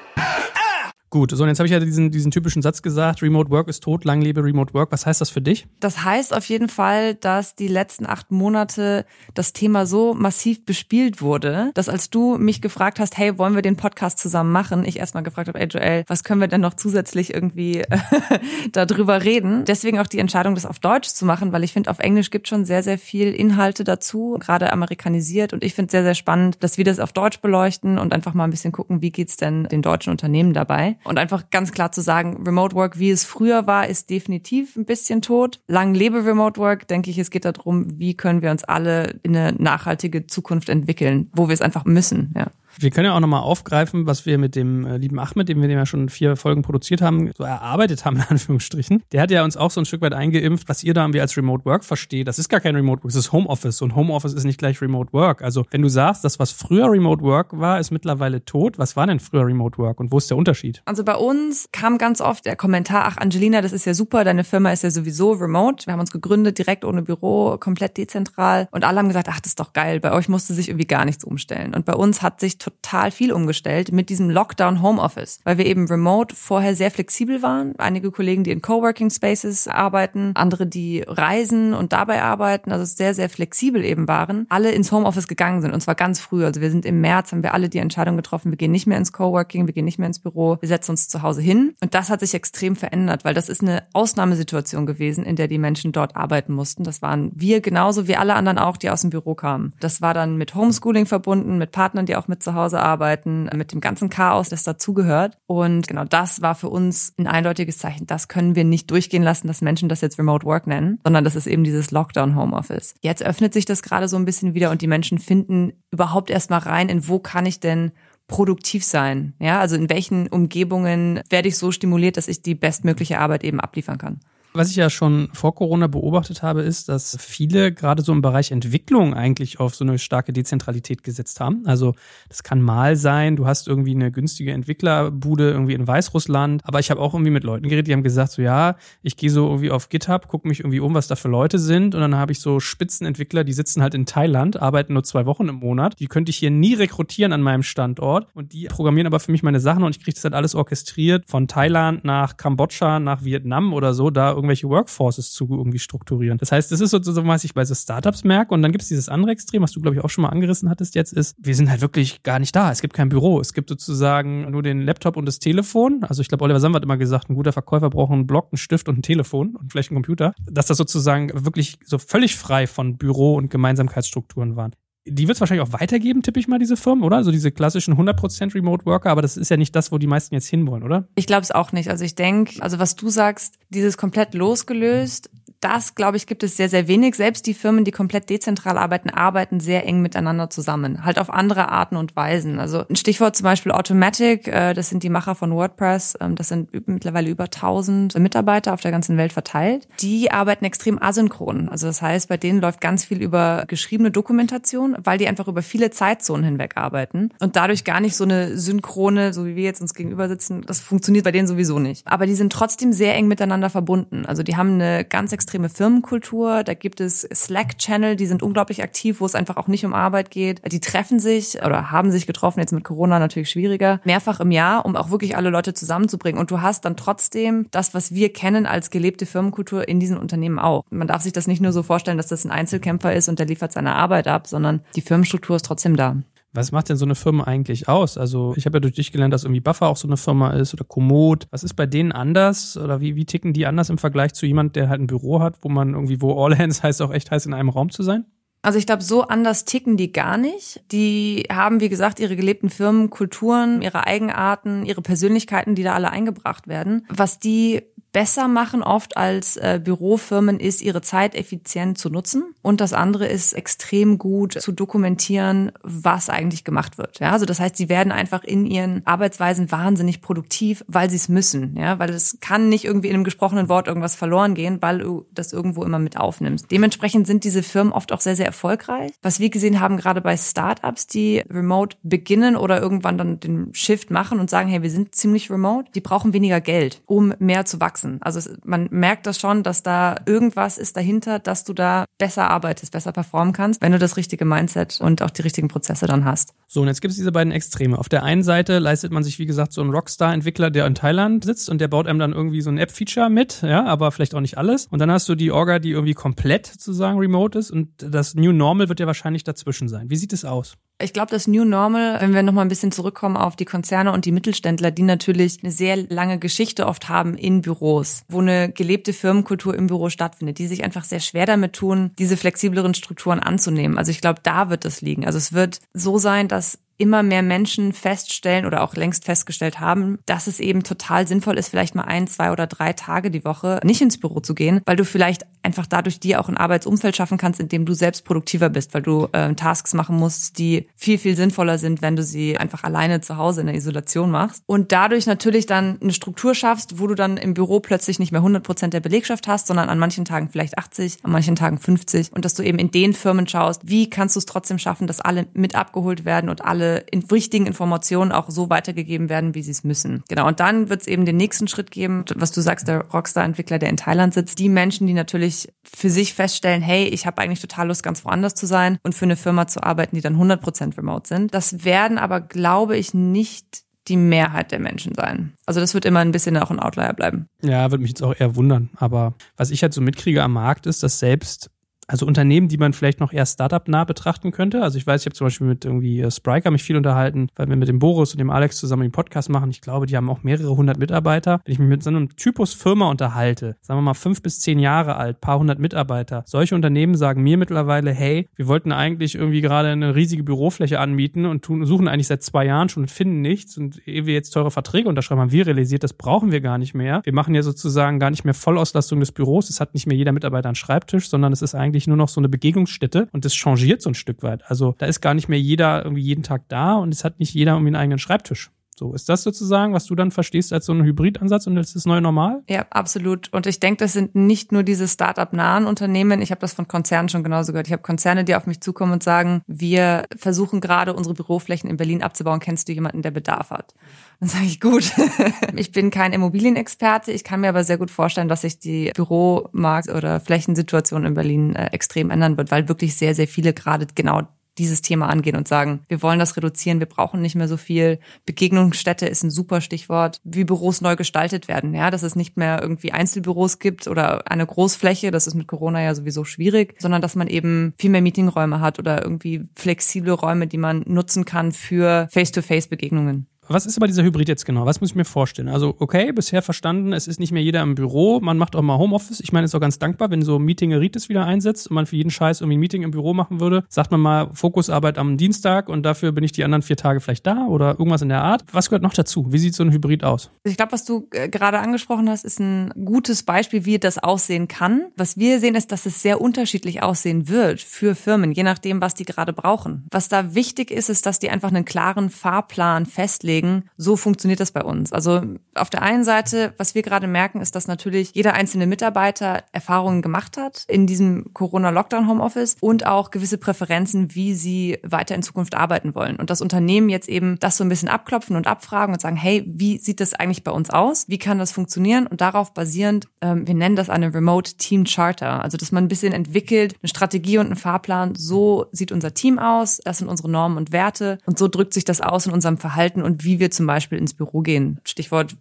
Gut, 1.13 1.31
so 1.31 1.43
und 1.43 1.49
jetzt 1.49 1.59
habe 1.59 1.67
ich 1.67 1.73
ja 1.73 1.79
diesen, 1.81 2.09
diesen 2.09 2.31
typischen 2.31 2.61
Satz 2.61 2.81
gesagt, 2.81 3.21
Remote 3.21 3.49
Work 3.49 3.67
ist 3.67 3.83
tot, 3.83 4.05
lang 4.05 4.21
lebe 4.21 4.41
Remote 4.41 4.73
Work. 4.73 4.93
Was 4.93 5.05
heißt 5.05 5.19
das 5.19 5.29
für 5.29 5.41
dich? 5.41 5.67
Das 5.81 6.05
heißt 6.05 6.33
auf 6.33 6.45
jeden 6.45 6.69
Fall, 6.69 7.15
dass 7.15 7.53
die 7.53 7.67
letzten 7.67 8.05
acht 8.05 8.31
Monate 8.31 9.05
das 9.33 9.51
Thema 9.51 9.85
so 9.85 10.13
massiv 10.13 10.63
bespielt 10.63 11.21
wurde, 11.21 11.71
dass 11.73 11.89
als 11.89 12.11
du 12.11 12.37
mich 12.37 12.61
gefragt 12.61 13.01
hast, 13.01 13.17
hey, 13.17 13.37
wollen 13.37 13.55
wir 13.55 13.61
den 13.61 13.75
Podcast 13.75 14.19
zusammen 14.19 14.53
machen, 14.53 14.85
ich 14.85 14.99
erstmal 14.99 15.21
gefragt 15.21 15.49
habe, 15.49 15.59
ey 15.59 15.67
Joel, 15.67 16.05
was 16.07 16.23
können 16.23 16.39
wir 16.39 16.47
denn 16.47 16.61
noch 16.61 16.75
zusätzlich 16.75 17.33
irgendwie 17.33 17.83
darüber 18.71 19.21
reden? 19.21 19.65
Deswegen 19.65 19.99
auch 19.99 20.07
die 20.07 20.19
Entscheidung, 20.19 20.55
das 20.55 20.65
auf 20.65 20.79
Deutsch 20.79 21.09
zu 21.09 21.25
machen, 21.25 21.51
weil 21.51 21.65
ich 21.65 21.73
finde, 21.73 21.91
auf 21.91 21.99
Englisch 21.99 22.29
gibt 22.29 22.47
schon 22.47 22.63
sehr, 22.63 22.83
sehr 22.83 22.97
viel 22.97 23.33
Inhalte 23.33 23.83
dazu, 23.83 24.37
gerade 24.39 24.71
amerikanisiert. 24.71 25.51
Und 25.51 25.61
ich 25.61 25.73
finde 25.73 25.87
es 25.87 25.91
sehr, 25.91 26.03
sehr 26.03 26.15
spannend, 26.15 26.63
dass 26.63 26.77
wir 26.77 26.85
das 26.85 27.01
auf 27.01 27.11
Deutsch 27.11 27.41
beleuchten 27.41 27.97
und 27.97 28.13
einfach 28.13 28.33
mal 28.33 28.45
ein 28.45 28.51
bisschen 28.51 28.71
gucken, 28.71 29.01
wie 29.01 29.11
geht's 29.11 29.35
denn 29.35 29.65
den 29.65 29.81
deutschen 29.81 30.11
Unternehmen 30.11 30.53
dabei. 30.53 30.95
Und 31.03 31.17
einfach 31.17 31.49
ganz 31.49 31.71
klar 31.71 31.91
zu 31.91 32.01
sagen, 32.01 32.43
Remote 32.45 32.75
Work, 32.75 32.99
wie 32.99 33.09
es 33.09 33.23
früher 33.23 33.67
war, 33.67 33.87
ist 33.87 34.09
definitiv 34.09 34.75
ein 34.75 34.85
bisschen 34.85 35.21
tot. 35.21 35.59
Lang 35.67 35.93
lebe 35.93 36.25
Remote 36.25 36.59
Work, 36.59 36.87
denke 36.87 37.09
ich, 37.09 37.17
es 37.17 37.31
geht 37.31 37.45
darum, 37.45 37.99
wie 37.99 38.15
können 38.15 38.41
wir 38.41 38.51
uns 38.51 38.63
alle 38.63 39.19
in 39.23 39.35
eine 39.35 39.53
nachhaltige 39.53 40.27
Zukunft 40.27 40.69
entwickeln, 40.69 41.29
wo 41.33 41.47
wir 41.47 41.53
es 41.53 41.61
einfach 41.61 41.85
müssen, 41.85 42.33
ja. 42.35 42.47
Wir 42.79 42.91
können 42.91 43.05
ja 43.05 43.15
auch 43.15 43.19
nochmal 43.19 43.41
aufgreifen, 43.41 44.05
was 44.05 44.25
wir 44.25 44.37
mit 44.37 44.55
dem 44.55 44.85
äh, 44.85 44.97
lieben 44.97 45.19
Ahmed, 45.19 45.49
dem 45.49 45.61
wir 45.61 45.69
ja 45.69 45.85
schon 45.85 46.09
vier 46.09 46.35
Folgen 46.35 46.61
produziert 46.61 47.01
haben, 47.01 47.31
so 47.37 47.43
erarbeitet 47.43 48.05
haben, 48.05 48.15
in 48.17 48.23
Anführungsstrichen. 48.23 49.03
Der 49.11 49.21
hat 49.21 49.31
ja 49.31 49.43
uns 49.43 49.57
auch 49.57 49.71
so 49.71 49.81
ein 49.81 49.85
Stück 49.85 50.01
weit 50.01 50.13
eingeimpft, 50.13 50.69
was 50.69 50.83
ihr 50.83 50.93
da 50.93 51.01
irgendwie 51.01 51.21
als 51.21 51.35
Remote 51.37 51.65
Work 51.65 51.83
versteht. 51.83 52.27
Das 52.27 52.39
ist 52.39 52.49
gar 52.49 52.59
kein 52.59 52.75
Remote 52.75 53.03
Work, 53.03 53.11
das 53.11 53.15
ist 53.15 53.31
Homeoffice 53.31 53.81
und 53.81 53.95
Homeoffice 53.95 54.33
ist 54.33 54.43
nicht 54.43 54.57
gleich 54.57 54.81
Remote 54.81 55.13
Work. 55.13 55.41
Also 55.41 55.65
wenn 55.71 55.81
du 55.81 55.89
sagst, 55.89 56.23
das, 56.23 56.39
was 56.39 56.51
früher 56.51 56.91
Remote 56.91 57.23
Work 57.23 57.59
war, 57.59 57.79
ist 57.79 57.91
mittlerweile 57.91 58.45
tot, 58.45 58.77
was 58.77 58.95
war 58.95 59.07
denn 59.07 59.19
früher 59.19 59.45
Remote 59.45 59.77
Work 59.77 59.99
und 59.99 60.11
wo 60.11 60.17
ist 60.17 60.29
der 60.29 60.37
Unterschied? 60.37 60.81
Also 60.85 61.03
bei 61.03 61.15
uns 61.15 61.69
kam 61.71 61.97
ganz 61.97 62.21
oft 62.21 62.45
der 62.45 62.55
Kommentar, 62.55 63.03
ach 63.05 63.17
Angelina, 63.17 63.61
das 63.61 63.73
ist 63.73 63.85
ja 63.85 63.93
super, 63.93 64.23
deine 64.23 64.43
Firma 64.43 64.71
ist 64.71 64.83
ja 64.83 64.91
sowieso 64.91 65.31
remote. 65.33 65.85
Wir 65.87 65.93
haben 65.93 65.99
uns 65.99 66.11
gegründet, 66.11 66.57
direkt 66.57 66.85
ohne 66.85 67.01
Büro, 67.01 67.57
komplett 67.59 67.97
dezentral 67.97 68.67
und 68.71 68.83
alle 68.83 68.99
haben 68.99 69.07
gesagt, 69.07 69.27
ach, 69.29 69.39
das 69.39 69.51
ist 69.51 69.59
doch 69.59 69.73
geil, 69.73 69.99
bei 69.99 70.11
euch 70.13 70.29
musste 70.29 70.53
sich 70.53 70.69
irgendwie 70.69 70.87
gar 70.87 71.05
nichts 71.05 71.23
umstellen. 71.23 71.73
Und 71.73 71.85
bei 71.85 71.93
uns 71.93 72.21
hat 72.21 72.39
sich 72.39 72.57
total 72.61 73.11
viel 73.11 73.31
umgestellt 73.31 73.91
mit 73.91 74.09
diesem 74.09 74.29
Lockdown 74.29 74.81
Homeoffice, 74.81 75.39
weil 75.43 75.57
wir 75.57 75.65
eben 75.65 75.87
remote 75.87 76.35
vorher 76.35 76.75
sehr 76.75 76.91
flexibel 76.91 77.41
waren. 77.41 77.73
Einige 77.77 78.11
Kollegen, 78.11 78.43
die 78.43 78.51
in 78.51 78.61
Coworking 78.61 79.09
Spaces 79.09 79.67
arbeiten, 79.67 80.31
andere, 80.35 80.67
die 80.67 81.03
reisen 81.07 81.73
und 81.73 81.93
dabei 81.93 82.21
arbeiten, 82.21 82.71
also 82.71 82.85
sehr, 82.85 83.13
sehr 83.13 83.29
flexibel 83.29 83.83
eben 83.83 84.07
waren, 84.07 84.45
alle 84.49 84.71
ins 84.71 84.91
Homeoffice 84.91 85.27
gegangen 85.27 85.61
sind 85.61 85.73
und 85.73 85.81
zwar 85.81 85.95
ganz 85.95 86.19
früh. 86.19 86.45
Also 86.45 86.61
wir 86.61 86.71
sind 86.71 86.85
im 86.85 87.01
März, 87.01 87.31
haben 87.31 87.43
wir 87.43 87.53
alle 87.53 87.69
die 87.69 87.79
Entscheidung 87.79 88.15
getroffen, 88.15 88.51
wir 88.51 88.57
gehen 88.57 88.71
nicht 88.71 88.87
mehr 88.87 88.97
ins 88.97 89.11
Coworking, 89.11 89.67
wir 89.67 89.73
gehen 89.73 89.85
nicht 89.85 89.99
mehr 89.99 90.07
ins 90.07 90.19
Büro, 90.19 90.57
wir 90.59 90.69
setzen 90.69 90.91
uns 90.91 91.07
zu 91.07 91.21
Hause 91.21 91.41
hin 91.41 91.73
und 91.81 91.95
das 91.95 92.09
hat 92.09 92.19
sich 92.19 92.33
extrem 92.33 92.75
verändert, 92.75 93.25
weil 93.25 93.33
das 93.33 93.49
ist 93.49 93.61
eine 93.61 93.83
Ausnahmesituation 93.93 94.85
gewesen, 94.85 95.25
in 95.25 95.35
der 95.35 95.47
die 95.47 95.57
Menschen 95.57 95.91
dort 95.91 96.15
arbeiten 96.15 96.53
mussten. 96.53 96.83
Das 96.83 97.01
waren 97.01 97.31
wir 97.35 97.61
genauso 97.61 98.07
wie 98.07 98.15
alle 98.15 98.35
anderen 98.35 98.57
auch, 98.57 98.77
die 98.77 98.89
aus 98.89 99.01
dem 99.01 99.09
Büro 99.09 99.35
kamen. 99.35 99.73
Das 99.79 100.01
war 100.01 100.13
dann 100.13 100.37
mit 100.37 100.55
Homeschooling 100.55 101.05
verbunden, 101.05 101.57
mit 101.57 101.71
Partnern, 101.71 102.05
die 102.05 102.15
auch 102.15 102.27
mit 102.27 102.43
zu 102.43 102.50
Hause 102.53 102.79
arbeiten, 102.79 103.49
mit 103.55 103.71
dem 103.71 103.81
ganzen 103.81 104.09
Chaos, 104.09 104.49
das 104.49 104.63
dazugehört. 104.63 105.37
Und 105.47 105.87
genau 105.87 106.05
das 106.05 106.41
war 106.41 106.55
für 106.55 106.69
uns 106.69 107.13
ein 107.17 107.27
eindeutiges 107.27 107.77
Zeichen. 107.77 108.07
Das 108.07 108.27
können 108.27 108.55
wir 108.55 108.63
nicht 108.63 108.89
durchgehen 108.91 109.23
lassen, 109.23 109.47
dass 109.47 109.61
Menschen 109.61 109.89
das 109.89 110.01
jetzt 110.01 110.17
Remote 110.19 110.45
Work 110.45 110.67
nennen, 110.67 110.99
sondern 111.03 111.23
das 111.23 111.35
ist 111.35 111.47
eben 111.47 111.63
dieses 111.63 111.91
Lockdown 111.91 112.35
Homeoffice. 112.35 112.95
Jetzt 113.01 113.23
öffnet 113.23 113.53
sich 113.53 113.65
das 113.65 113.81
gerade 113.81 114.07
so 114.07 114.17
ein 114.17 114.25
bisschen 114.25 114.53
wieder 114.53 114.71
und 114.71 114.81
die 114.81 114.87
Menschen 114.87 115.19
finden 115.19 115.73
überhaupt 115.91 116.29
erstmal 116.29 116.59
rein, 116.59 116.89
in 116.89 117.07
wo 117.07 117.19
kann 117.19 117.45
ich 117.45 117.59
denn 117.59 117.91
produktiv 118.27 118.83
sein? 118.83 119.33
Ja, 119.39 119.59
also 119.59 119.75
in 119.75 119.89
welchen 119.89 120.27
Umgebungen 120.27 121.21
werde 121.29 121.49
ich 121.49 121.57
so 121.57 121.71
stimuliert, 121.71 122.17
dass 122.17 122.27
ich 122.27 122.41
die 122.41 122.55
bestmögliche 122.55 123.19
Arbeit 123.19 123.43
eben 123.43 123.59
abliefern 123.59 123.97
kann? 123.97 124.19
Was 124.53 124.69
ich 124.69 124.75
ja 124.75 124.89
schon 124.89 125.29
vor 125.31 125.55
Corona 125.55 125.87
beobachtet 125.87 126.43
habe, 126.43 126.61
ist, 126.61 126.89
dass 126.89 127.15
viele 127.21 127.71
gerade 127.71 128.01
so 128.01 128.11
im 128.11 128.21
Bereich 128.21 128.51
Entwicklung 128.51 129.13
eigentlich 129.13 129.61
auf 129.61 129.75
so 129.75 129.85
eine 129.85 129.97
starke 129.97 130.33
Dezentralität 130.33 131.03
gesetzt 131.03 131.39
haben. 131.39 131.63
Also 131.65 131.95
das 132.27 132.43
kann 132.43 132.61
mal 132.61 132.97
sein, 132.97 133.37
du 133.37 133.47
hast 133.47 133.69
irgendwie 133.69 133.95
eine 133.95 134.11
günstige 134.11 134.51
Entwicklerbude 134.51 135.51
irgendwie 135.51 135.73
in 135.73 135.87
Weißrussland, 135.87 136.63
aber 136.65 136.81
ich 136.81 136.91
habe 136.91 136.99
auch 136.99 137.13
irgendwie 137.13 137.31
mit 137.31 137.45
Leuten 137.45 137.63
geredet, 137.63 137.87
die 137.87 137.93
haben 137.93 138.03
gesagt, 138.03 138.33
so 138.33 138.41
ja, 138.41 138.75
ich 139.01 139.15
gehe 139.15 139.29
so 139.29 139.47
irgendwie 139.47 139.71
auf 139.71 139.87
GitHub, 139.87 140.27
gucke 140.27 140.49
mich 140.49 140.59
irgendwie 140.59 140.81
um, 140.81 140.93
was 140.93 141.07
da 141.07 141.15
für 141.15 141.29
Leute 141.29 141.57
sind 141.57 141.95
und 141.95 142.01
dann 142.01 142.15
habe 142.15 142.33
ich 142.33 142.41
so 142.41 142.59
Spitzenentwickler, 142.59 143.45
die 143.45 143.53
sitzen 143.53 143.81
halt 143.81 143.93
in 143.93 144.05
Thailand, 144.05 144.61
arbeiten 144.61 144.91
nur 144.91 145.05
zwei 145.05 145.25
Wochen 145.25 145.47
im 145.47 145.55
Monat, 145.55 145.97
die 146.01 146.07
könnte 146.07 146.29
ich 146.29 146.37
hier 146.37 146.51
nie 146.51 146.73
rekrutieren 146.73 147.31
an 147.31 147.41
meinem 147.41 147.63
Standort 147.63 148.27
und 148.33 148.51
die 148.51 148.65
programmieren 148.65 149.07
aber 149.07 149.21
für 149.21 149.31
mich 149.31 149.43
meine 149.43 149.61
Sachen 149.61 149.83
und 149.83 149.95
ich 149.95 150.03
kriege 150.03 150.15
das 150.15 150.25
halt 150.25 150.33
alles 150.33 150.55
orchestriert 150.55 151.29
von 151.29 151.47
Thailand 151.47 152.03
nach 152.03 152.35
Kambodscha, 152.35 152.99
nach 152.99 153.23
Vietnam 153.23 153.71
oder 153.71 153.93
so, 153.93 154.09
da 154.09 154.40
irgendwelche 154.41 154.67
Workforces 154.67 155.31
zu 155.31 155.47
irgendwie 155.49 155.79
strukturieren. 155.79 156.37
Das 156.37 156.51
heißt, 156.51 156.71
das 156.71 156.81
ist 156.81 156.91
sozusagen, 156.91 157.27
was 157.27 157.43
ich 157.43 157.53
bei 157.53 157.63
so 157.63 157.75
Startups 157.75 158.23
merke. 158.23 158.53
Und 158.53 158.61
dann 158.61 158.71
gibt 158.71 158.81
es 158.81 158.87
dieses 158.87 159.07
andere 159.07 159.31
Extrem, 159.31 159.61
was 159.61 159.71
du, 159.71 159.81
glaube 159.81 159.95
ich, 159.95 160.03
auch 160.03 160.09
schon 160.09 160.23
mal 160.23 160.29
angerissen 160.29 160.69
hattest 160.69 160.95
jetzt, 160.95 161.13
ist, 161.13 161.35
wir 161.39 161.55
sind 161.55 161.69
halt 161.69 161.81
wirklich 161.81 162.23
gar 162.23 162.39
nicht 162.39 162.55
da. 162.55 162.71
Es 162.71 162.81
gibt 162.81 162.93
kein 162.93 163.09
Büro. 163.09 163.39
Es 163.39 163.53
gibt 163.53 163.69
sozusagen 163.69 164.49
nur 164.49 164.63
den 164.63 164.81
Laptop 164.81 165.17
und 165.17 165.25
das 165.25 165.39
Telefon. 165.39 166.03
Also 166.07 166.21
ich 166.21 166.27
glaube, 166.27 166.43
Oliver 166.43 166.59
Samba 166.59 166.77
hat 166.77 166.83
immer 166.83 166.97
gesagt, 166.97 167.29
ein 167.29 167.35
guter 167.35 167.53
Verkäufer 167.53 167.89
braucht 167.89 168.11
einen 168.11 168.27
Block, 168.27 168.49
einen 168.51 168.57
Stift 168.57 168.89
und 168.89 168.99
ein 168.99 169.03
Telefon 169.03 169.55
und 169.55 169.71
vielleicht 169.71 169.91
einen 169.91 169.97
Computer. 169.97 170.33
Dass 170.49 170.65
das 170.65 170.77
sozusagen 170.77 171.31
wirklich 171.45 171.77
so 171.85 171.97
völlig 171.97 172.35
frei 172.35 172.67
von 172.67 172.97
Büro 172.97 173.35
und 173.35 173.49
Gemeinsamkeitsstrukturen 173.49 174.55
waren 174.55 174.73
die 175.05 175.27
wird 175.27 175.35
es 175.35 175.41
wahrscheinlich 175.41 175.67
auch 175.67 175.73
weitergeben, 175.73 176.21
tippe 176.21 176.39
ich 176.39 176.47
mal, 176.47 176.59
diese 176.59 176.77
Firmen, 176.77 177.03
oder? 177.03 177.17
Also 177.17 177.31
diese 177.31 177.51
klassischen 177.51 177.95
100% 177.95 178.53
Remote 178.53 178.85
Worker, 178.85 179.09
aber 179.09 179.21
das 179.21 179.37
ist 179.37 179.49
ja 179.49 179.57
nicht 179.57 179.75
das, 179.75 179.91
wo 179.91 179.97
die 179.97 180.07
meisten 180.07 180.35
jetzt 180.35 180.47
hinwollen, 180.47 180.83
oder? 180.83 181.07
Ich 181.15 181.25
glaube 181.25 181.41
es 181.41 181.51
auch 181.51 181.71
nicht. 181.71 181.89
Also 181.89 182.05
ich 182.05 182.15
denke, 182.15 182.61
also 182.61 182.77
was 182.77 182.95
du 182.95 183.09
sagst, 183.09 183.55
dieses 183.69 183.97
komplett 183.97 184.33
losgelöst, 184.35 185.29
das, 185.61 185.95
glaube 185.95 186.17
ich, 186.17 186.27
gibt 186.27 186.43
es 186.43 186.57
sehr, 186.57 186.69
sehr 186.69 186.87
wenig. 186.87 187.15
Selbst 187.15 187.45
die 187.45 187.53
Firmen, 187.53 187.85
die 187.85 187.91
komplett 187.91 188.29
dezentral 188.29 188.77
arbeiten, 188.77 189.09
arbeiten 189.09 189.59
sehr 189.59 189.85
eng 189.85 190.01
miteinander 190.01 190.49
zusammen. 190.49 191.05
Halt 191.05 191.19
auf 191.19 191.29
andere 191.29 191.69
Arten 191.69 191.95
und 191.95 192.15
Weisen. 192.15 192.59
Also 192.59 192.83
ein 192.89 192.95
Stichwort 192.95 193.35
zum 193.35 193.45
Beispiel 193.45 193.71
Automatic, 193.71 194.47
äh, 194.47 194.73
das 194.73 194.89
sind 194.89 195.03
die 195.03 195.09
Macher 195.09 195.35
von 195.35 195.53
WordPress. 195.53 196.17
Ähm, 196.19 196.35
das 196.35 196.49
sind 196.49 196.69
mittlerweile 196.87 197.29
über 197.29 197.45
1000 197.45 198.17
Mitarbeiter 198.19 198.73
auf 198.73 198.81
der 198.81 198.91
ganzen 198.91 199.17
Welt 199.17 199.33
verteilt. 199.33 199.87
Die 200.01 200.31
arbeiten 200.31 200.65
extrem 200.65 201.01
asynchron. 201.01 201.69
Also 201.69 201.87
das 201.87 202.01
heißt, 202.01 202.27
bei 202.27 202.37
denen 202.37 202.59
läuft 202.59 202.81
ganz 202.81 203.05
viel 203.05 203.21
über 203.21 203.65
geschriebene 203.67 204.09
Dokumentation, 204.09 204.97
weil 205.03 205.19
die 205.19 205.27
einfach 205.27 205.47
über 205.47 205.61
viele 205.61 205.91
Zeitzonen 205.91 206.43
hinweg 206.43 206.73
arbeiten 206.75 207.29
und 207.39 207.55
dadurch 207.55 207.83
gar 207.83 207.99
nicht 207.99 208.15
so 208.15 208.23
eine 208.23 208.57
synchrone, 208.57 209.31
so 209.33 209.45
wie 209.45 209.55
wir 209.55 209.63
jetzt 209.63 209.81
uns 209.81 209.93
gegenüber 209.93 210.27
sitzen, 210.27 210.63
das 210.65 210.79
funktioniert 210.79 211.23
bei 211.23 211.31
denen 211.31 211.47
sowieso 211.47 211.77
nicht. 211.77 212.07
Aber 212.07 212.25
die 212.25 212.35
sind 212.35 212.51
trotzdem 212.51 212.93
sehr 212.93 213.15
eng 213.15 213.27
miteinander 213.27 213.69
verbunden. 213.69 214.25
Also 214.25 214.41
die 214.41 214.55
haben 214.55 214.73
eine 214.73 215.05
ganz 215.05 215.31
extrem 215.33 215.50
extreme 215.51 215.67
Firmenkultur. 215.67 216.63
Da 216.63 216.73
gibt 216.73 217.01
es 217.01 217.27
Slack-Channel, 217.33 218.15
die 218.15 218.25
sind 218.25 218.41
unglaublich 218.41 218.83
aktiv, 218.83 219.19
wo 219.19 219.25
es 219.25 219.35
einfach 219.35 219.57
auch 219.57 219.67
nicht 219.67 219.83
um 219.83 219.93
Arbeit 219.93 220.31
geht. 220.31 220.61
Die 220.71 220.79
treffen 220.79 221.19
sich 221.19 221.61
oder 221.61 221.91
haben 221.91 222.09
sich 222.09 222.25
getroffen, 222.25 222.61
jetzt 222.61 222.71
mit 222.71 222.85
Corona 222.85 223.19
natürlich 223.19 223.49
schwieriger, 223.49 223.99
mehrfach 224.05 224.39
im 224.39 224.51
Jahr, 224.51 224.85
um 224.85 224.95
auch 224.95 225.11
wirklich 225.11 225.35
alle 225.35 225.49
Leute 225.49 225.73
zusammenzubringen. 225.73 226.39
Und 226.39 226.51
du 226.51 226.61
hast 226.61 226.85
dann 226.85 226.95
trotzdem 226.95 227.67
das, 227.71 227.93
was 227.93 228.13
wir 228.13 228.31
kennen 228.31 228.65
als 228.65 228.91
gelebte 228.91 229.25
Firmenkultur 229.25 229.89
in 229.89 229.99
diesen 229.99 230.17
Unternehmen 230.17 230.57
auch. 230.57 230.85
Man 230.89 231.09
darf 231.09 231.21
sich 231.21 231.33
das 231.33 231.47
nicht 231.47 231.61
nur 231.61 231.73
so 231.73 231.83
vorstellen, 231.83 232.17
dass 232.17 232.27
das 232.27 232.45
ein 232.45 232.51
Einzelkämpfer 232.51 233.13
ist 233.13 233.27
und 233.27 233.37
der 233.37 233.45
liefert 233.45 233.73
seine 233.73 233.95
Arbeit 233.95 234.29
ab, 234.29 234.47
sondern 234.47 234.85
die 234.95 235.01
Firmenstruktur 235.01 235.57
ist 235.57 235.65
trotzdem 235.65 235.97
da. 235.97 236.15
Was 236.53 236.71
macht 236.71 236.89
denn 236.89 236.97
so 236.97 237.05
eine 237.05 237.15
Firma 237.15 237.45
eigentlich 237.45 237.87
aus? 237.87 238.17
Also 238.17 238.53
ich 238.57 238.65
habe 238.65 238.77
ja 238.77 238.79
durch 238.81 238.95
dich 238.95 239.11
gelernt, 239.11 239.33
dass 239.33 239.43
irgendwie 239.43 239.61
Buffer 239.61 239.87
auch 239.87 239.97
so 239.97 240.07
eine 240.07 240.17
Firma 240.17 240.51
ist 240.51 240.73
oder 240.73 240.83
Komoot. 240.83 241.47
Was 241.49 241.63
ist 241.63 241.75
bei 241.75 241.85
denen 241.85 242.11
anders 242.11 242.77
oder 242.77 242.99
wie, 242.99 243.15
wie 243.15 243.25
ticken 243.25 243.53
die 243.53 243.65
anders 243.65 243.89
im 243.89 243.97
Vergleich 243.97 244.33
zu 244.33 244.45
jemand, 244.45 244.75
der 244.75 244.89
halt 244.89 245.01
ein 245.01 245.07
Büro 245.07 245.39
hat, 245.39 245.55
wo 245.61 245.69
man 245.69 245.93
irgendwie, 245.93 246.21
wo 246.21 246.43
All 246.43 246.57
Hands 246.57 246.83
heißt 246.83 247.01
auch 247.01 247.13
echt 247.13 247.31
heißt, 247.31 247.45
in 247.45 247.53
einem 247.53 247.69
Raum 247.69 247.89
zu 247.89 248.03
sein? 248.03 248.25
Also 248.63 248.77
ich 248.77 248.85
glaube, 248.85 249.01
so 249.01 249.23
anders 249.23 249.65
ticken 249.65 249.97
die 249.97 250.11
gar 250.11 250.37
nicht. 250.37 250.81
Die 250.91 251.45
haben, 251.51 251.79
wie 251.79 251.89
gesagt, 251.89 252.19
ihre 252.19 252.35
gelebten 252.35 252.69
Firmenkulturen, 252.69 253.81
ihre 253.81 254.05
Eigenarten, 254.05 254.85
ihre 254.85 255.01
Persönlichkeiten, 255.01 255.73
die 255.73 255.81
da 255.81 255.93
alle 255.93 256.11
eingebracht 256.11 256.67
werden. 256.67 257.07
Was 257.09 257.39
die 257.39 257.81
besser 258.11 258.47
machen 258.47 258.83
oft 258.83 259.17
als 259.17 259.57
äh, 259.57 259.79
Bürofirmen 259.83 260.59
ist, 260.59 260.81
ihre 260.81 261.01
Zeit 261.01 261.35
effizient 261.35 261.97
zu 261.97 262.09
nutzen. 262.09 262.53
Und 262.61 262.81
das 262.81 262.93
andere 262.93 263.27
ist 263.27 263.53
extrem 263.53 264.17
gut 264.17 264.53
zu 264.53 264.71
dokumentieren, 264.71 265.71
was 265.81 266.29
eigentlich 266.29 266.63
gemacht 266.63 266.97
wird. 266.97 267.19
Ja, 267.19 267.31
also 267.31 267.45
das 267.45 267.59
heißt, 267.59 267.77
sie 267.77 267.89
werden 267.89 268.11
einfach 268.11 268.43
in 268.43 268.65
ihren 268.65 269.05
Arbeitsweisen 269.05 269.71
wahnsinnig 269.71 270.21
produktiv, 270.21 270.83
weil 270.87 271.09
sie 271.09 271.15
es 271.15 271.29
müssen. 271.29 271.75
Ja, 271.77 271.99
weil 271.99 272.09
es 272.09 272.37
kann 272.41 272.69
nicht 272.69 272.85
irgendwie 272.85 273.07
in 273.07 273.15
einem 273.15 273.23
gesprochenen 273.23 273.69
Wort 273.69 273.87
irgendwas 273.87 274.15
verloren 274.15 274.55
gehen, 274.55 274.81
weil 274.81 274.99
du 274.99 275.25
das 275.33 275.53
irgendwo 275.53 275.83
immer 275.83 275.99
mit 275.99 276.17
aufnimmst. 276.17 276.71
Dementsprechend 276.71 277.27
sind 277.27 277.43
diese 277.43 277.63
Firmen 277.63 277.93
oft 277.93 278.11
auch 278.11 278.21
sehr, 278.21 278.35
sehr 278.35 278.45
erfolgreich. 278.45 279.11
Was 279.21 279.39
wir 279.39 279.49
gesehen 279.49 279.79
haben, 279.79 279.97
gerade 279.97 280.21
bei 280.21 280.37
Startups, 280.37 281.07
die 281.07 281.43
remote 281.49 281.97
beginnen 282.03 282.55
oder 282.55 282.81
irgendwann 282.81 283.17
dann 283.17 283.39
den 283.39 283.73
Shift 283.73 284.11
machen 284.11 284.39
und 284.39 284.49
sagen, 284.49 284.69
hey, 284.69 284.81
wir 284.81 284.91
sind 284.91 285.15
ziemlich 285.15 285.49
remote, 285.49 285.89
die 285.93 286.01
brauchen 286.01 286.33
weniger 286.33 286.61
Geld, 286.61 287.01
um 287.05 287.33
mehr 287.39 287.65
zu 287.65 287.79
wachsen. 287.79 288.00
Also 288.21 288.39
es, 288.39 288.49
man 288.63 288.87
merkt 288.91 289.25
das 289.27 289.39
schon, 289.39 289.63
dass 289.63 289.83
da 289.83 290.15
irgendwas 290.25 290.77
ist 290.77 290.97
dahinter, 290.97 291.39
dass 291.39 291.63
du 291.63 291.73
da 291.73 292.05
besser 292.17 292.49
arbeitest, 292.49 292.91
besser 292.91 293.11
performen 293.11 293.53
kannst, 293.53 293.81
wenn 293.81 293.91
du 293.91 293.99
das 293.99 294.17
richtige 294.17 294.45
Mindset 294.45 294.99
und 295.01 295.21
auch 295.21 295.29
die 295.29 295.41
richtigen 295.41 295.67
Prozesse 295.67 296.07
dann 296.07 296.25
hast. 296.25 296.53
So, 296.67 296.81
und 296.81 296.87
jetzt 296.87 297.01
gibt 297.01 297.11
es 297.11 297.17
diese 297.17 297.31
beiden 297.31 297.51
Extreme. 297.51 297.97
Auf 297.97 298.09
der 298.09 298.23
einen 298.23 298.43
Seite 298.43 298.79
leistet 298.79 299.11
man 299.11 299.23
sich, 299.23 299.39
wie 299.39 299.45
gesagt, 299.45 299.73
so 299.73 299.81
einen 299.81 299.91
Rockstar-Entwickler, 299.91 300.71
der 300.71 300.85
in 300.85 300.95
Thailand 300.95 301.43
sitzt 301.43 301.69
und 301.69 301.79
der 301.79 301.87
baut 301.87 302.07
einem 302.07 302.19
dann 302.19 302.33
irgendwie 302.33 302.61
so 302.61 302.69
ein 302.69 302.77
App-Feature 302.77 303.29
mit, 303.29 303.61
ja, 303.61 303.85
aber 303.85 304.11
vielleicht 304.11 304.35
auch 304.35 304.41
nicht 304.41 304.57
alles. 304.57 304.87
Und 304.87 304.99
dann 304.99 305.11
hast 305.11 305.27
du 305.29 305.35
die 305.35 305.51
Orga, 305.51 305.79
die 305.79 305.91
irgendwie 305.91 306.13
komplett 306.13 306.67
sozusagen 306.67 307.19
remote 307.19 307.57
ist 307.57 307.71
und 307.71 307.89
das 307.97 308.35
New 308.35 308.51
Normal 308.51 308.89
wird 308.89 308.99
ja 308.99 309.07
wahrscheinlich 309.07 309.43
dazwischen 309.43 309.89
sein. 309.89 310.09
Wie 310.09 310.15
sieht 310.15 310.33
es 310.33 310.45
aus? 310.45 310.75
Ich 311.03 311.13
glaube, 311.13 311.31
das 311.31 311.47
New 311.47 311.65
Normal, 311.65 312.19
wenn 312.21 312.33
wir 312.33 312.43
nochmal 312.43 312.65
ein 312.65 312.69
bisschen 312.69 312.91
zurückkommen 312.91 313.37
auf 313.37 313.55
die 313.55 313.65
Konzerne 313.65 314.11
und 314.11 314.25
die 314.25 314.31
Mittelständler, 314.31 314.91
die 314.91 315.03
natürlich 315.03 315.59
eine 315.63 315.71
sehr 315.71 315.97
lange 315.97 316.39
Geschichte 316.39 316.87
oft 316.87 317.09
haben 317.09 317.35
in 317.35 317.61
Büros, 317.61 318.23
wo 318.29 318.39
eine 318.39 318.71
gelebte 318.71 319.13
Firmenkultur 319.13 319.75
im 319.75 319.87
Büro 319.87 320.09
stattfindet, 320.09 320.59
die 320.59 320.67
sich 320.67 320.83
einfach 320.83 321.03
sehr 321.03 321.19
schwer 321.19 321.45
damit 321.45 321.73
tun, 321.73 322.11
diese 322.19 322.37
flexibleren 322.37 322.93
Strukturen 322.93 323.39
anzunehmen. 323.39 323.97
Also 323.97 324.11
ich 324.11 324.21
glaube, 324.21 324.39
da 324.43 324.69
wird 324.69 324.85
das 324.85 325.01
liegen. 325.01 325.25
Also 325.25 325.37
es 325.37 325.53
wird 325.53 325.79
so 325.93 326.17
sein, 326.17 326.47
dass 326.47 326.79
immer 327.01 327.23
mehr 327.23 327.41
Menschen 327.41 327.93
feststellen 327.93 328.65
oder 328.65 328.83
auch 328.83 328.95
längst 328.95 329.25
festgestellt 329.25 329.79
haben, 329.79 330.19
dass 330.27 330.47
es 330.47 330.59
eben 330.59 330.83
total 330.83 331.27
sinnvoll 331.27 331.57
ist, 331.57 331.69
vielleicht 331.69 331.95
mal 331.95 332.03
ein, 332.03 332.27
zwei 332.27 332.51
oder 332.51 332.67
drei 332.67 332.93
Tage 332.93 333.31
die 333.31 333.43
Woche 333.43 333.79
nicht 333.83 334.01
ins 334.01 334.19
Büro 334.19 334.39
zu 334.39 334.53
gehen, 334.53 334.81
weil 334.85 334.95
du 334.95 335.03
vielleicht 335.03 335.45
einfach 335.63 335.85
dadurch 335.85 336.19
dir 336.19 336.39
auch 336.39 336.49
ein 336.49 336.57
Arbeitsumfeld 336.57 337.15
schaffen 337.15 337.37
kannst, 337.37 337.59
in 337.59 337.69
dem 337.69 337.85
du 337.85 337.93
selbst 337.93 338.25
produktiver 338.25 338.69
bist, 338.69 338.93
weil 338.93 339.01
du 339.01 339.27
äh, 339.31 339.53
Tasks 339.55 339.93
machen 339.93 340.15
musst, 340.15 340.57
die 340.57 340.87
viel, 340.95 341.17
viel 341.17 341.35
sinnvoller 341.35 341.77
sind, 341.77 342.01
wenn 342.01 342.15
du 342.15 342.23
sie 342.23 342.57
einfach 342.57 342.83
alleine 342.83 343.21
zu 343.21 343.37
Hause 343.37 343.61
in 343.61 343.67
der 343.67 343.75
Isolation 343.75 344.31
machst. 344.31 344.63
Und 344.65 344.91
dadurch 344.91 345.25
natürlich 345.25 345.65
dann 345.65 345.97
eine 346.01 346.13
Struktur 346.13 346.55
schaffst, 346.55 346.99
wo 346.99 347.07
du 347.07 347.15
dann 347.15 347.37
im 347.37 347.53
Büro 347.53 347.79
plötzlich 347.79 348.19
nicht 348.19 348.31
mehr 348.31 348.39
100 348.41 348.63
Prozent 348.63 348.93
der 348.93 348.99
Belegschaft 348.99 349.47
hast, 349.47 349.67
sondern 349.67 349.89
an 349.89 349.99
manchen 349.99 350.25
Tagen 350.25 350.49
vielleicht 350.49 350.77
80, 350.77 351.19
an 351.23 351.31
manchen 351.31 351.55
Tagen 351.55 351.77
50 351.77 352.31
und 352.33 352.45
dass 352.45 352.53
du 352.53 352.63
eben 352.63 352.79
in 352.79 352.91
den 352.91 353.13
Firmen 353.13 353.47
schaust, 353.47 353.87
wie 353.87 354.09
kannst 354.09 354.35
du 354.35 354.39
es 354.39 354.45
trotzdem 354.45 354.79
schaffen, 354.79 355.07
dass 355.07 355.21
alle 355.21 355.47
mit 355.53 355.75
abgeholt 355.75 356.25
werden 356.25 356.49
und 356.49 356.63
alle 356.63 356.90
in 356.97 357.29
wichtigen 357.31 357.65
Informationen 357.65 358.31
auch 358.31 358.49
so 358.49 358.69
weitergegeben 358.69 359.29
werden, 359.29 359.55
wie 359.55 359.63
sie 359.63 359.71
es 359.71 359.83
müssen. 359.83 360.23
Genau. 360.29 360.47
Und 360.47 360.59
dann 360.59 360.89
wird 360.89 361.01
es 361.01 361.07
eben 361.07 361.25
den 361.25 361.37
nächsten 361.37 361.67
Schritt 361.67 361.91
geben, 361.91 362.25
was 362.35 362.51
du 362.51 362.61
sagst, 362.61 362.87
der 362.87 363.05
Rockstar-Entwickler, 363.09 363.79
der 363.79 363.89
in 363.89 363.97
Thailand 363.97 364.33
sitzt, 364.33 364.59
die 364.59 364.69
Menschen, 364.69 365.07
die 365.07 365.13
natürlich 365.13 365.69
für 365.83 366.09
sich 366.09 366.33
feststellen, 366.33 366.81
hey, 366.81 367.05
ich 367.05 367.25
habe 367.25 367.41
eigentlich 367.41 367.61
total 367.61 367.87
Lust, 367.87 368.03
ganz 368.03 368.23
woanders 368.25 368.55
zu 368.55 368.65
sein 368.65 368.97
und 369.03 369.15
für 369.15 369.25
eine 369.25 369.35
Firma 369.35 369.67
zu 369.67 369.83
arbeiten, 369.83 370.15
die 370.15 370.21
dann 370.21 370.37
100% 370.37 370.97
remote 370.97 371.27
sind. 371.27 371.53
Das 371.53 371.83
werden 371.83 372.17
aber, 372.17 372.41
glaube 372.41 372.97
ich, 372.97 373.13
nicht 373.13 373.83
die 374.07 374.17
Mehrheit 374.17 374.71
der 374.71 374.79
Menschen 374.79 375.13
sein. 375.15 375.53
Also 375.65 375.79
das 375.79 375.93
wird 375.93 376.05
immer 376.05 376.19
ein 376.19 376.31
bisschen 376.31 376.57
auch 376.57 376.71
ein 376.71 376.79
Outlier 376.79 377.13
bleiben. 377.13 377.47
Ja, 377.61 377.91
würde 377.91 378.01
mich 378.01 378.11
jetzt 378.11 378.23
auch 378.23 378.35
eher 378.37 378.55
wundern. 378.55 378.89
Aber 378.97 379.33
was 379.57 379.69
ich 379.69 379.83
halt 379.83 379.93
so 379.93 380.01
mitkriege 380.01 380.43
am 380.43 380.53
Markt 380.53 380.85
ist, 380.85 381.03
dass 381.03 381.19
selbst 381.19 381.69
also 382.11 382.25
Unternehmen, 382.25 382.67
die 382.67 382.77
man 382.77 382.91
vielleicht 382.91 383.21
noch 383.21 383.31
eher 383.31 383.45
Startup-nah 383.45 384.03
betrachten 384.03 384.51
könnte. 384.51 384.83
Also 384.83 384.97
ich 384.97 385.07
weiß, 385.07 385.21
ich 385.21 385.27
habe 385.27 385.35
zum 385.35 385.47
Beispiel 385.47 385.67
mit 385.67 385.85
irgendwie 385.85 386.19
äh, 386.19 386.29
Spriker 386.29 386.69
mich 386.69 386.83
viel 386.83 386.97
unterhalten, 386.97 387.47
weil 387.55 387.69
wir 387.69 387.77
mit 387.77 387.87
dem 387.87 387.99
Boris 387.99 388.33
und 388.33 388.39
dem 388.39 388.49
Alex 388.49 388.77
zusammen 388.77 389.03
den 389.03 389.13
Podcast 389.13 389.49
machen. 389.49 389.69
Ich 389.69 389.79
glaube, 389.79 390.07
die 390.07 390.17
haben 390.17 390.29
auch 390.29 390.43
mehrere 390.43 390.75
hundert 390.75 390.97
Mitarbeiter. 390.97 391.61
Wenn 391.63 391.71
ich 391.71 391.79
mich 391.79 391.87
mit 391.87 392.03
so 392.03 392.09
einem 392.09 392.35
Typus 392.35 392.73
Firma 392.73 393.09
unterhalte, 393.09 393.77
sagen 393.81 393.97
wir 393.97 394.03
mal 394.03 394.13
fünf 394.13 394.41
bis 394.41 394.59
zehn 394.59 394.77
Jahre 394.77 395.15
alt, 395.15 395.39
paar 395.39 395.57
hundert 395.57 395.79
Mitarbeiter, 395.79 396.43
solche 396.45 396.75
Unternehmen 396.75 397.15
sagen 397.15 397.43
mir 397.43 397.57
mittlerweile, 397.57 398.11
hey, 398.11 398.49
wir 398.57 398.67
wollten 398.67 398.91
eigentlich 398.91 399.35
irgendwie 399.35 399.61
gerade 399.61 399.87
eine 399.87 400.13
riesige 400.13 400.43
Bürofläche 400.43 400.99
anmieten 400.99 401.45
und 401.45 401.63
tun, 401.63 401.85
suchen 401.85 402.09
eigentlich 402.09 402.27
seit 402.27 402.43
zwei 402.43 402.65
Jahren 402.65 402.89
schon 402.89 403.03
und 403.03 403.11
finden 403.11 403.41
nichts. 403.41 403.77
Und 403.77 404.05
ehe 404.05 404.25
wir 404.25 404.33
jetzt 404.33 404.49
teure 404.49 404.71
Verträge 404.71 405.07
unterschreiben, 405.07 405.39
haben 405.39 405.53
wir 405.53 405.65
realisiert, 405.65 406.03
das 406.03 406.11
brauchen 406.11 406.51
wir 406.51 406.59
gar 406.59 406.77
nicht 406.77 406.93
mehr. 406.93 407.21
Wir 407.23 407.33
machen 407.33 407.55
ja 407.55 407.63
sozusagen 407.63 408.19
gar 408.19 408.31
nicht 408.31 408.43
mehr 408.43 408.53
Vollauslastung 408.53 409.21
des 409.21 409.31
Büros. 409.31 409.69
Es 409.69 409.79
hat 409.79 409.93
nicht 409.93 410.07
mehr 410.07 410.17
jeder 410.17 410.33
Mitarbeiter 410.33 410.67
einen 410.67 410.75
Schreibtisch, 410.75 411.29
sondern 411.29 411.53
es 411.53 411.61
ist 411.61 411.73
eigentlich 411.73 412.00
eigentlich 412.01 412.07
nur 412.07 412.17
noch 412.17 412.29
so 412.29 412.41
eine 412.41 412.49
Begegnungsstätte 412.49 413.27
und 413.31 413.45
das 413.45 413.53
changiert 413.53 414.01
so 414.01 414.09
ein 414.09 414.15
Stück 414.15 414.43
weit. 414.43 414.63
Also 414.65 414.95
da 414.97 415.05
ist 415.05 415.21
gar 415.21 415.33
nicht 415.33 415.49
mehr 415.49 415.59
jeder 415.59 416.03
irgendwie 416.03 416.23
jeden 416.23 416.43
Tag 416.43 416.67
da 416.67 416.95
und 416.95 417.13
es 417.13 417.23
hat 417.23 417.39
nicht 417.39 417.53
jeder 417.53 417.73
irgendwie 417.73 417.89
einen 417.89 417.95
eigenen 417.95 418.19
Schreibtisch. 418.19 418.71
So, 419.01 419.15
ist 419.15 419.29
das 419.29 419.41
sozusagen, 419.41 419.95
was 419.95 420.05
du 420.05 420.13
dann 420.13 420.29
verstehst 420.29 420.71
als 420.71 420.85
so 420.85 420.93
ein 420.93 421.03
Hybridansatz 421.03 421.65
und 421.65 421.75
ist 421.75 421.95
das 421.95 422.05
neue 422.05 422.21
Normal? 422.21 422.61
Ja, 422.69 422.85
absolut. 422.91 423.51
Und 423.51 423.65
ich 423.65 423.79
denke, 423.79 423.97
das 423.97 424.13
sind 424.13 424.35
nicht 424.35 424.71
nur 424.71 424.83
diese 424.83 425.07
Start-up-nahen 425.07 425.87
Unternehmen. 425.87 426.39
Ich 426.39 426.51
habe 426.51 426.61
das 426.61 426.75
von 426.75 426.87
Konzernen 426.87 427.27
schon 427.27 427.43
genauso 427.43 427.71
gehört. 427.71 427.87
Ich 427.87 427.93
habe 427.93 428.03
Konzerne, 428.03 428.43
die 428.43 428.53
auf 428.53 428.67
mich 428.67 428.79
zukommen 428.79 429.13
und 429.13 429.23
sagen, 429.23 429.63
wir 429.65 430.25
versuchen 430.37 430.81
gerade 430.81 431.15
unsere 431.15 431.33
Büroflächen 431.33 431.89
in 431.89 431.97
Berlin 431.97 432.21
abzubauen. 432.21 432.59
Kennst 432.59 432.89
du 432.89 432.93
jemanden, 432.93 433.23
der 433.23 433.31
Bedarf 433.31 433.71
hat? 433.71 433.95
Dann 434.39 434.49
sage 434.49 434.65
ich, 434.65 434.79
gut. 434.79 435.11
ich 435.75 435.91
bin 435.91 436.11
kein 436.11 436.31
Immobilienexperte. 436.31 437.31
Ich 437.31 437.43
kann 437.43 437.61
mir 437.61 437.69
aber 437.69 437.83
sehr 437.83 437.97
gut 437.97 438.11
vorstellen, 438.11 438.49
dass 438.49 438.61
sich 438.61 438.77
die 438.77 439.11
Büromarkt- 439.15 440.13
oder 440.13 440.39
Flächensituation 440.39 441.25
in 441.25 441.33
Berlin 441.33 441.75
äh, 441.75 441.87
extrem 441.87 442.29
ändern 442.29 442.55
wird, 442.55 442.69
weil 442.69 442.87
wirklich 442.87 443.17
sehr, 443.17 443.33
sehr 443.33 443.47
viele 443.47 443.73
gerade 443.73 444.05
genau 444.13 444.43
dieses 444.77 445.01
Thema 445.01 445.27
angehen 445.27 445.55
und 445.55 445.67
sagen, 445.67 446.01
wir 446.07 446.21
wollen 446.21 446.39
das 446.39 446.55
reduzieren, 446.55 446.99
wir 446.99 447.07
brauchen 447.07 447.41
nicht 447.41 447.55
mehr 447.55 447.67
so 447.67 447.77
viel. 447.77 448.19
Begegnungsstätte 448.45 449.27
ist 449.27 449.43
ein 449.43 449.51
super 449.51 449.81
Stichwort, 449.81 450.39
wie 450.43 450.63
Büros 450.63 451.01
neu 451.01 451.15
gestaltet 451.15 451.67
werden, 451.67 451.93
ja, 451.93 452.09
dass 452.09 452.23
es 452.23 452.35
nicht 452.35 452.57
mehr 452.57 452.81
irgendwie 452.81 453.11
Einzelbüros 453.11 453.79
gibt 453.79 454.07
oder 454.07 454.49
eine 454.49 454.65
Großfläche, 454.65 455.31
das 455.31 455.47
ist 455.47 455.55
mit 455.55 455.67
Corona 455.67 456.01
ja 456.01 456.15
sowieso 456.15 456.43
schwierig, 456.43 456.95
sondern 456.99 457.21
dass 457.21 457.35
man 457.35 457.47
eben 457.47 457.93
viel 457.97 458.09
mehr 458.09 458.21
Meetingräume 458.21 458.79
hat 458.79 458.99
oder 458.99 459.23
irgendwie 459.23 459.67
flexible 459.75 460.33
Räume, 460.33 460.67
die 460.67 460.77
man 460.77 461.03
nutzen 461.05 461.45
kann 461.45 461.71
für 461.71 462.27
Face-to-Face-Begegnungen. 462.31 463.47
Was 463.73 463.85
ist 463.85 463.97
aber 463.97 464.07
dieser 464.07 464.23
Hybrid 464.23 464.47
jetzt 464.47 464.65
genau? 464.65 464.85
Was 464.85 465.01
muss 465.01 465.11
ich 465.11 465.15
mir 465.15 465.25
vorstellen? 465.25 465.69
Also, 465.69 465.95
okay, 465.99 466.31
bisher 466.31 466.61
verstanden, 466.61 467.13
es 467.13 467.27
ist 467.27 467.39
nicht 467.39 467.51
mehr 467.51 467.63
jeder 467.63 467.81
im 467.81 467.95
Büro, 467.95 468.39
man 468.41 468.57
macht 468.57 468.75
auch 468.75 468.81
mal 468.81 468.97
Homeoffice. 468.97 469.39
Ich 469.39 469.51
meine, 469.53 469.65
es 469.65 469.71
ist 469.71 469.75
auch 469.75 469.81
ganz 469.81 469.99
dankbar, 469.99 470.29
wenn 470.31 470.41
so 470.41 470.59
Meeting-Eritis 470.59 471.29
wieder 471.29 471.45
einsetzt 471.45 471.89
und 471.89 471.95
man 471.95 472.05
für 472.05 472.15
jeden 472.15 472.31
Scheiß 472.31 472.61
irgendwie 472.61 472.77
ein 472.77 472.81
Meeting 472.81 473.03
im 473.03 473.11
Büro 473.11 473.33
machen 473.33 473.59
würde. 473.59 473.83
Sagt 473.89 474.11
man 474.11 474.19
mal 474.19 474.49
Fokusarbeit 474.53 475.17
am 475.17 475.37
Dienstag 475.37 475.89
und 475.89 476.03
dafür 476.03 476.31
bin 476.31 476.43
ich 476.43 476.51
die 476.51 476.63
anderen 476.63 476.81
vier 476.81 476.97
Tage 476.97 477.19
vielleicht 477.19 477.47
da 477.47 477.65
oder 477.67 477.91
irgendwas 477.91 478.21
in 478.21 478.29
der 478.29 478.41
Art. 478.41 478.63
Was 478.71 478.89
gehört 478.89 479.03
noch 479.03 479.13
dazu? 479.13 479.51
Wie 479.51 479.57
sieht 479.57 479.75
so 479.75 479.83
ein 479.83 479.91
Hybrid 479.91 480.23
aus? 480.23 480.51
Ich 480.63 480.77
glaube, 480.77 480.91
was 480.91 481.05
du 481.05 481.27
äh, 481.31 481.47
gerade 481.49 481.79
angesprochen 481.79 482.29
hast, 482.29 482.43
ist 482.43 482.59
ein 482.59 482.91
gutes 483.05 483.43
Beispiel, 483.43 483.85
wie 483.85 483.99
das 483.99 484.17
aussehen 484.17 484.67
kann. 484.67 485.11
Was 485.15 485.37
wir 485.37 485.59
sehen, 485.59 485.75
ist, 485.75 485.91
dass 485.91 486.05
es 486.05 486.21
sehr 486.21 486.41
unterschiedlich 486.41 487.03
aussehen 487.03 487.47
wird 487.47 487.81
für 487.81 488.15
Firmen, 488.15 488.51
je 488.51 488.63
nachdem, 488.63 489.01
was 489.01 489.15
die 489.15 489.25
gerade 489.25 489.53
brauchen. 489.53 490.05
Was 490.11 490.29
da 490.29 490.55
wichtig 490.55 490.91
ist, 490.91 491.09
ist, 491.09 491.25
dass 491.25 491.39
die 491.39 491.49
einfach 491.49 491.69
einen 491.69 491.85
klaren 491.85 492.29
Fahrplan 492.29 493.05
festlegen 493.05 493.60
festlegen, 493.61 493.89
so 493.97 494.15
funktioniert 494.15 494.59
das 494.59 494.71
bei 494.71 494.83
uns. 494.83 495.13
Also 495.13 495.41
auf 495.75 495.89
der 495.89 496.01
einen 496.01 496.23
Seite, 496.23 496.73
was 496.77 496.95
wir 496.95 497.01
gerade 497.01 497.27
merken, 497.27 497.61
ist, 497.61 497.75
dass 497.75 497.87
natürlich 497.87 498.31
jeder 498.33 498.53
einzelne 498.53 498.87
Mitarbeiter 498.87 499.63
Erfahrungen 499.71 500.21
gemacht 500.21 500.57
hat 500.57 500.85
in 500.87 501.07
diesem 501.07 501.53
Corona-Lockdown-Homeoffice 501.53 502.77
und 502.79 503.05
auch 503.05 503.31
gewisse 503.31 503.57
Präferenzen, 503.57 504.35
wie 504.35 504.53
sie 504.53 504.99
weiter 505.03 505.35
in 505.35 505.43
Zukunft 505.43 505.75
arbeiten 505.75 506.15
wollen. 506.15 506.37
Und 506.37 506.49
das 506.49 506.61
Unternehmen 506.61 507.09
jetzt 507.09 507.29
eben 507.29 507.57
das 507.59 507.77
so 507.77 507.83
ein 507.83 507.89
bisschen 507.89 508.09
abklopfen 508.09 508.55
und 508.55 508.67
abfragen 508.67 509.13
und 509.13 509.21
sagen, 509.21 509.35
hey, 509.35 509.63
wie 509.67 509.97
sieht 509.97 510.19
das 510.19 510.33
eigentlich 510.33 510.63
bei 510.63 510.71
uns 510.71 510.89
aus? 510.89 511.25
Wie 511.27 511.37
kann 511.37 511.59
das 511.59 511.71
funktionieren? 511.71 512.27
Und 512.27 512.41
darauf 512.41 512.73
basierend, 512.73 513.27
ähm, 513.41 513.67
wir 513.67 513.75
nennen 513.75 513.95
das 513.95 514.09
eine 514.09 514.33
Remote 514.33 514.75
Team 514.77 515.05
Charter. 515.05 515.63
Also, 515.63 515.77
dass 515.77 515.91
man 515.91 516.05
ein 516.05 516.07
bisschen 516.07 516.33
entwickelt, 516.33 516.95
eine 517.01 517.09
Strategie 517.09 517.57
und 517.57 517.67
einen 517.67 517.75
Fahrplan. 517.75 518.35
So 518.35 518.87
sieht 518.91 519.11
unser 519.11 519.33
Team 519.33 519.59
aus. 519.59 520.01
Das 520.03 520.17
sind 520.17 520.27
unsere 520.27 520.49
Normen 520.49 520.77
und 520.77 520.91
Werte. 520.91 521.37
Und 521.45 521.57
so 521.57 521.67
drückt 521.67 521.93
sich 521.93 522.05
das 522.05 522.21
aus 522.21 522.45
in 522.45 522.53
unserem 522.53 522.77
Verhalten 522.77 523.21
und 523.21 523.40
wie 523.43 523.59
wir 523.59 523.71
zum 523.71 523.87
Beispiel 523.87 524.17
ins 524.17 524.33
Büro 524.33 524.61
gehen. 524.61 524.99
Stichwort 525.03 525.55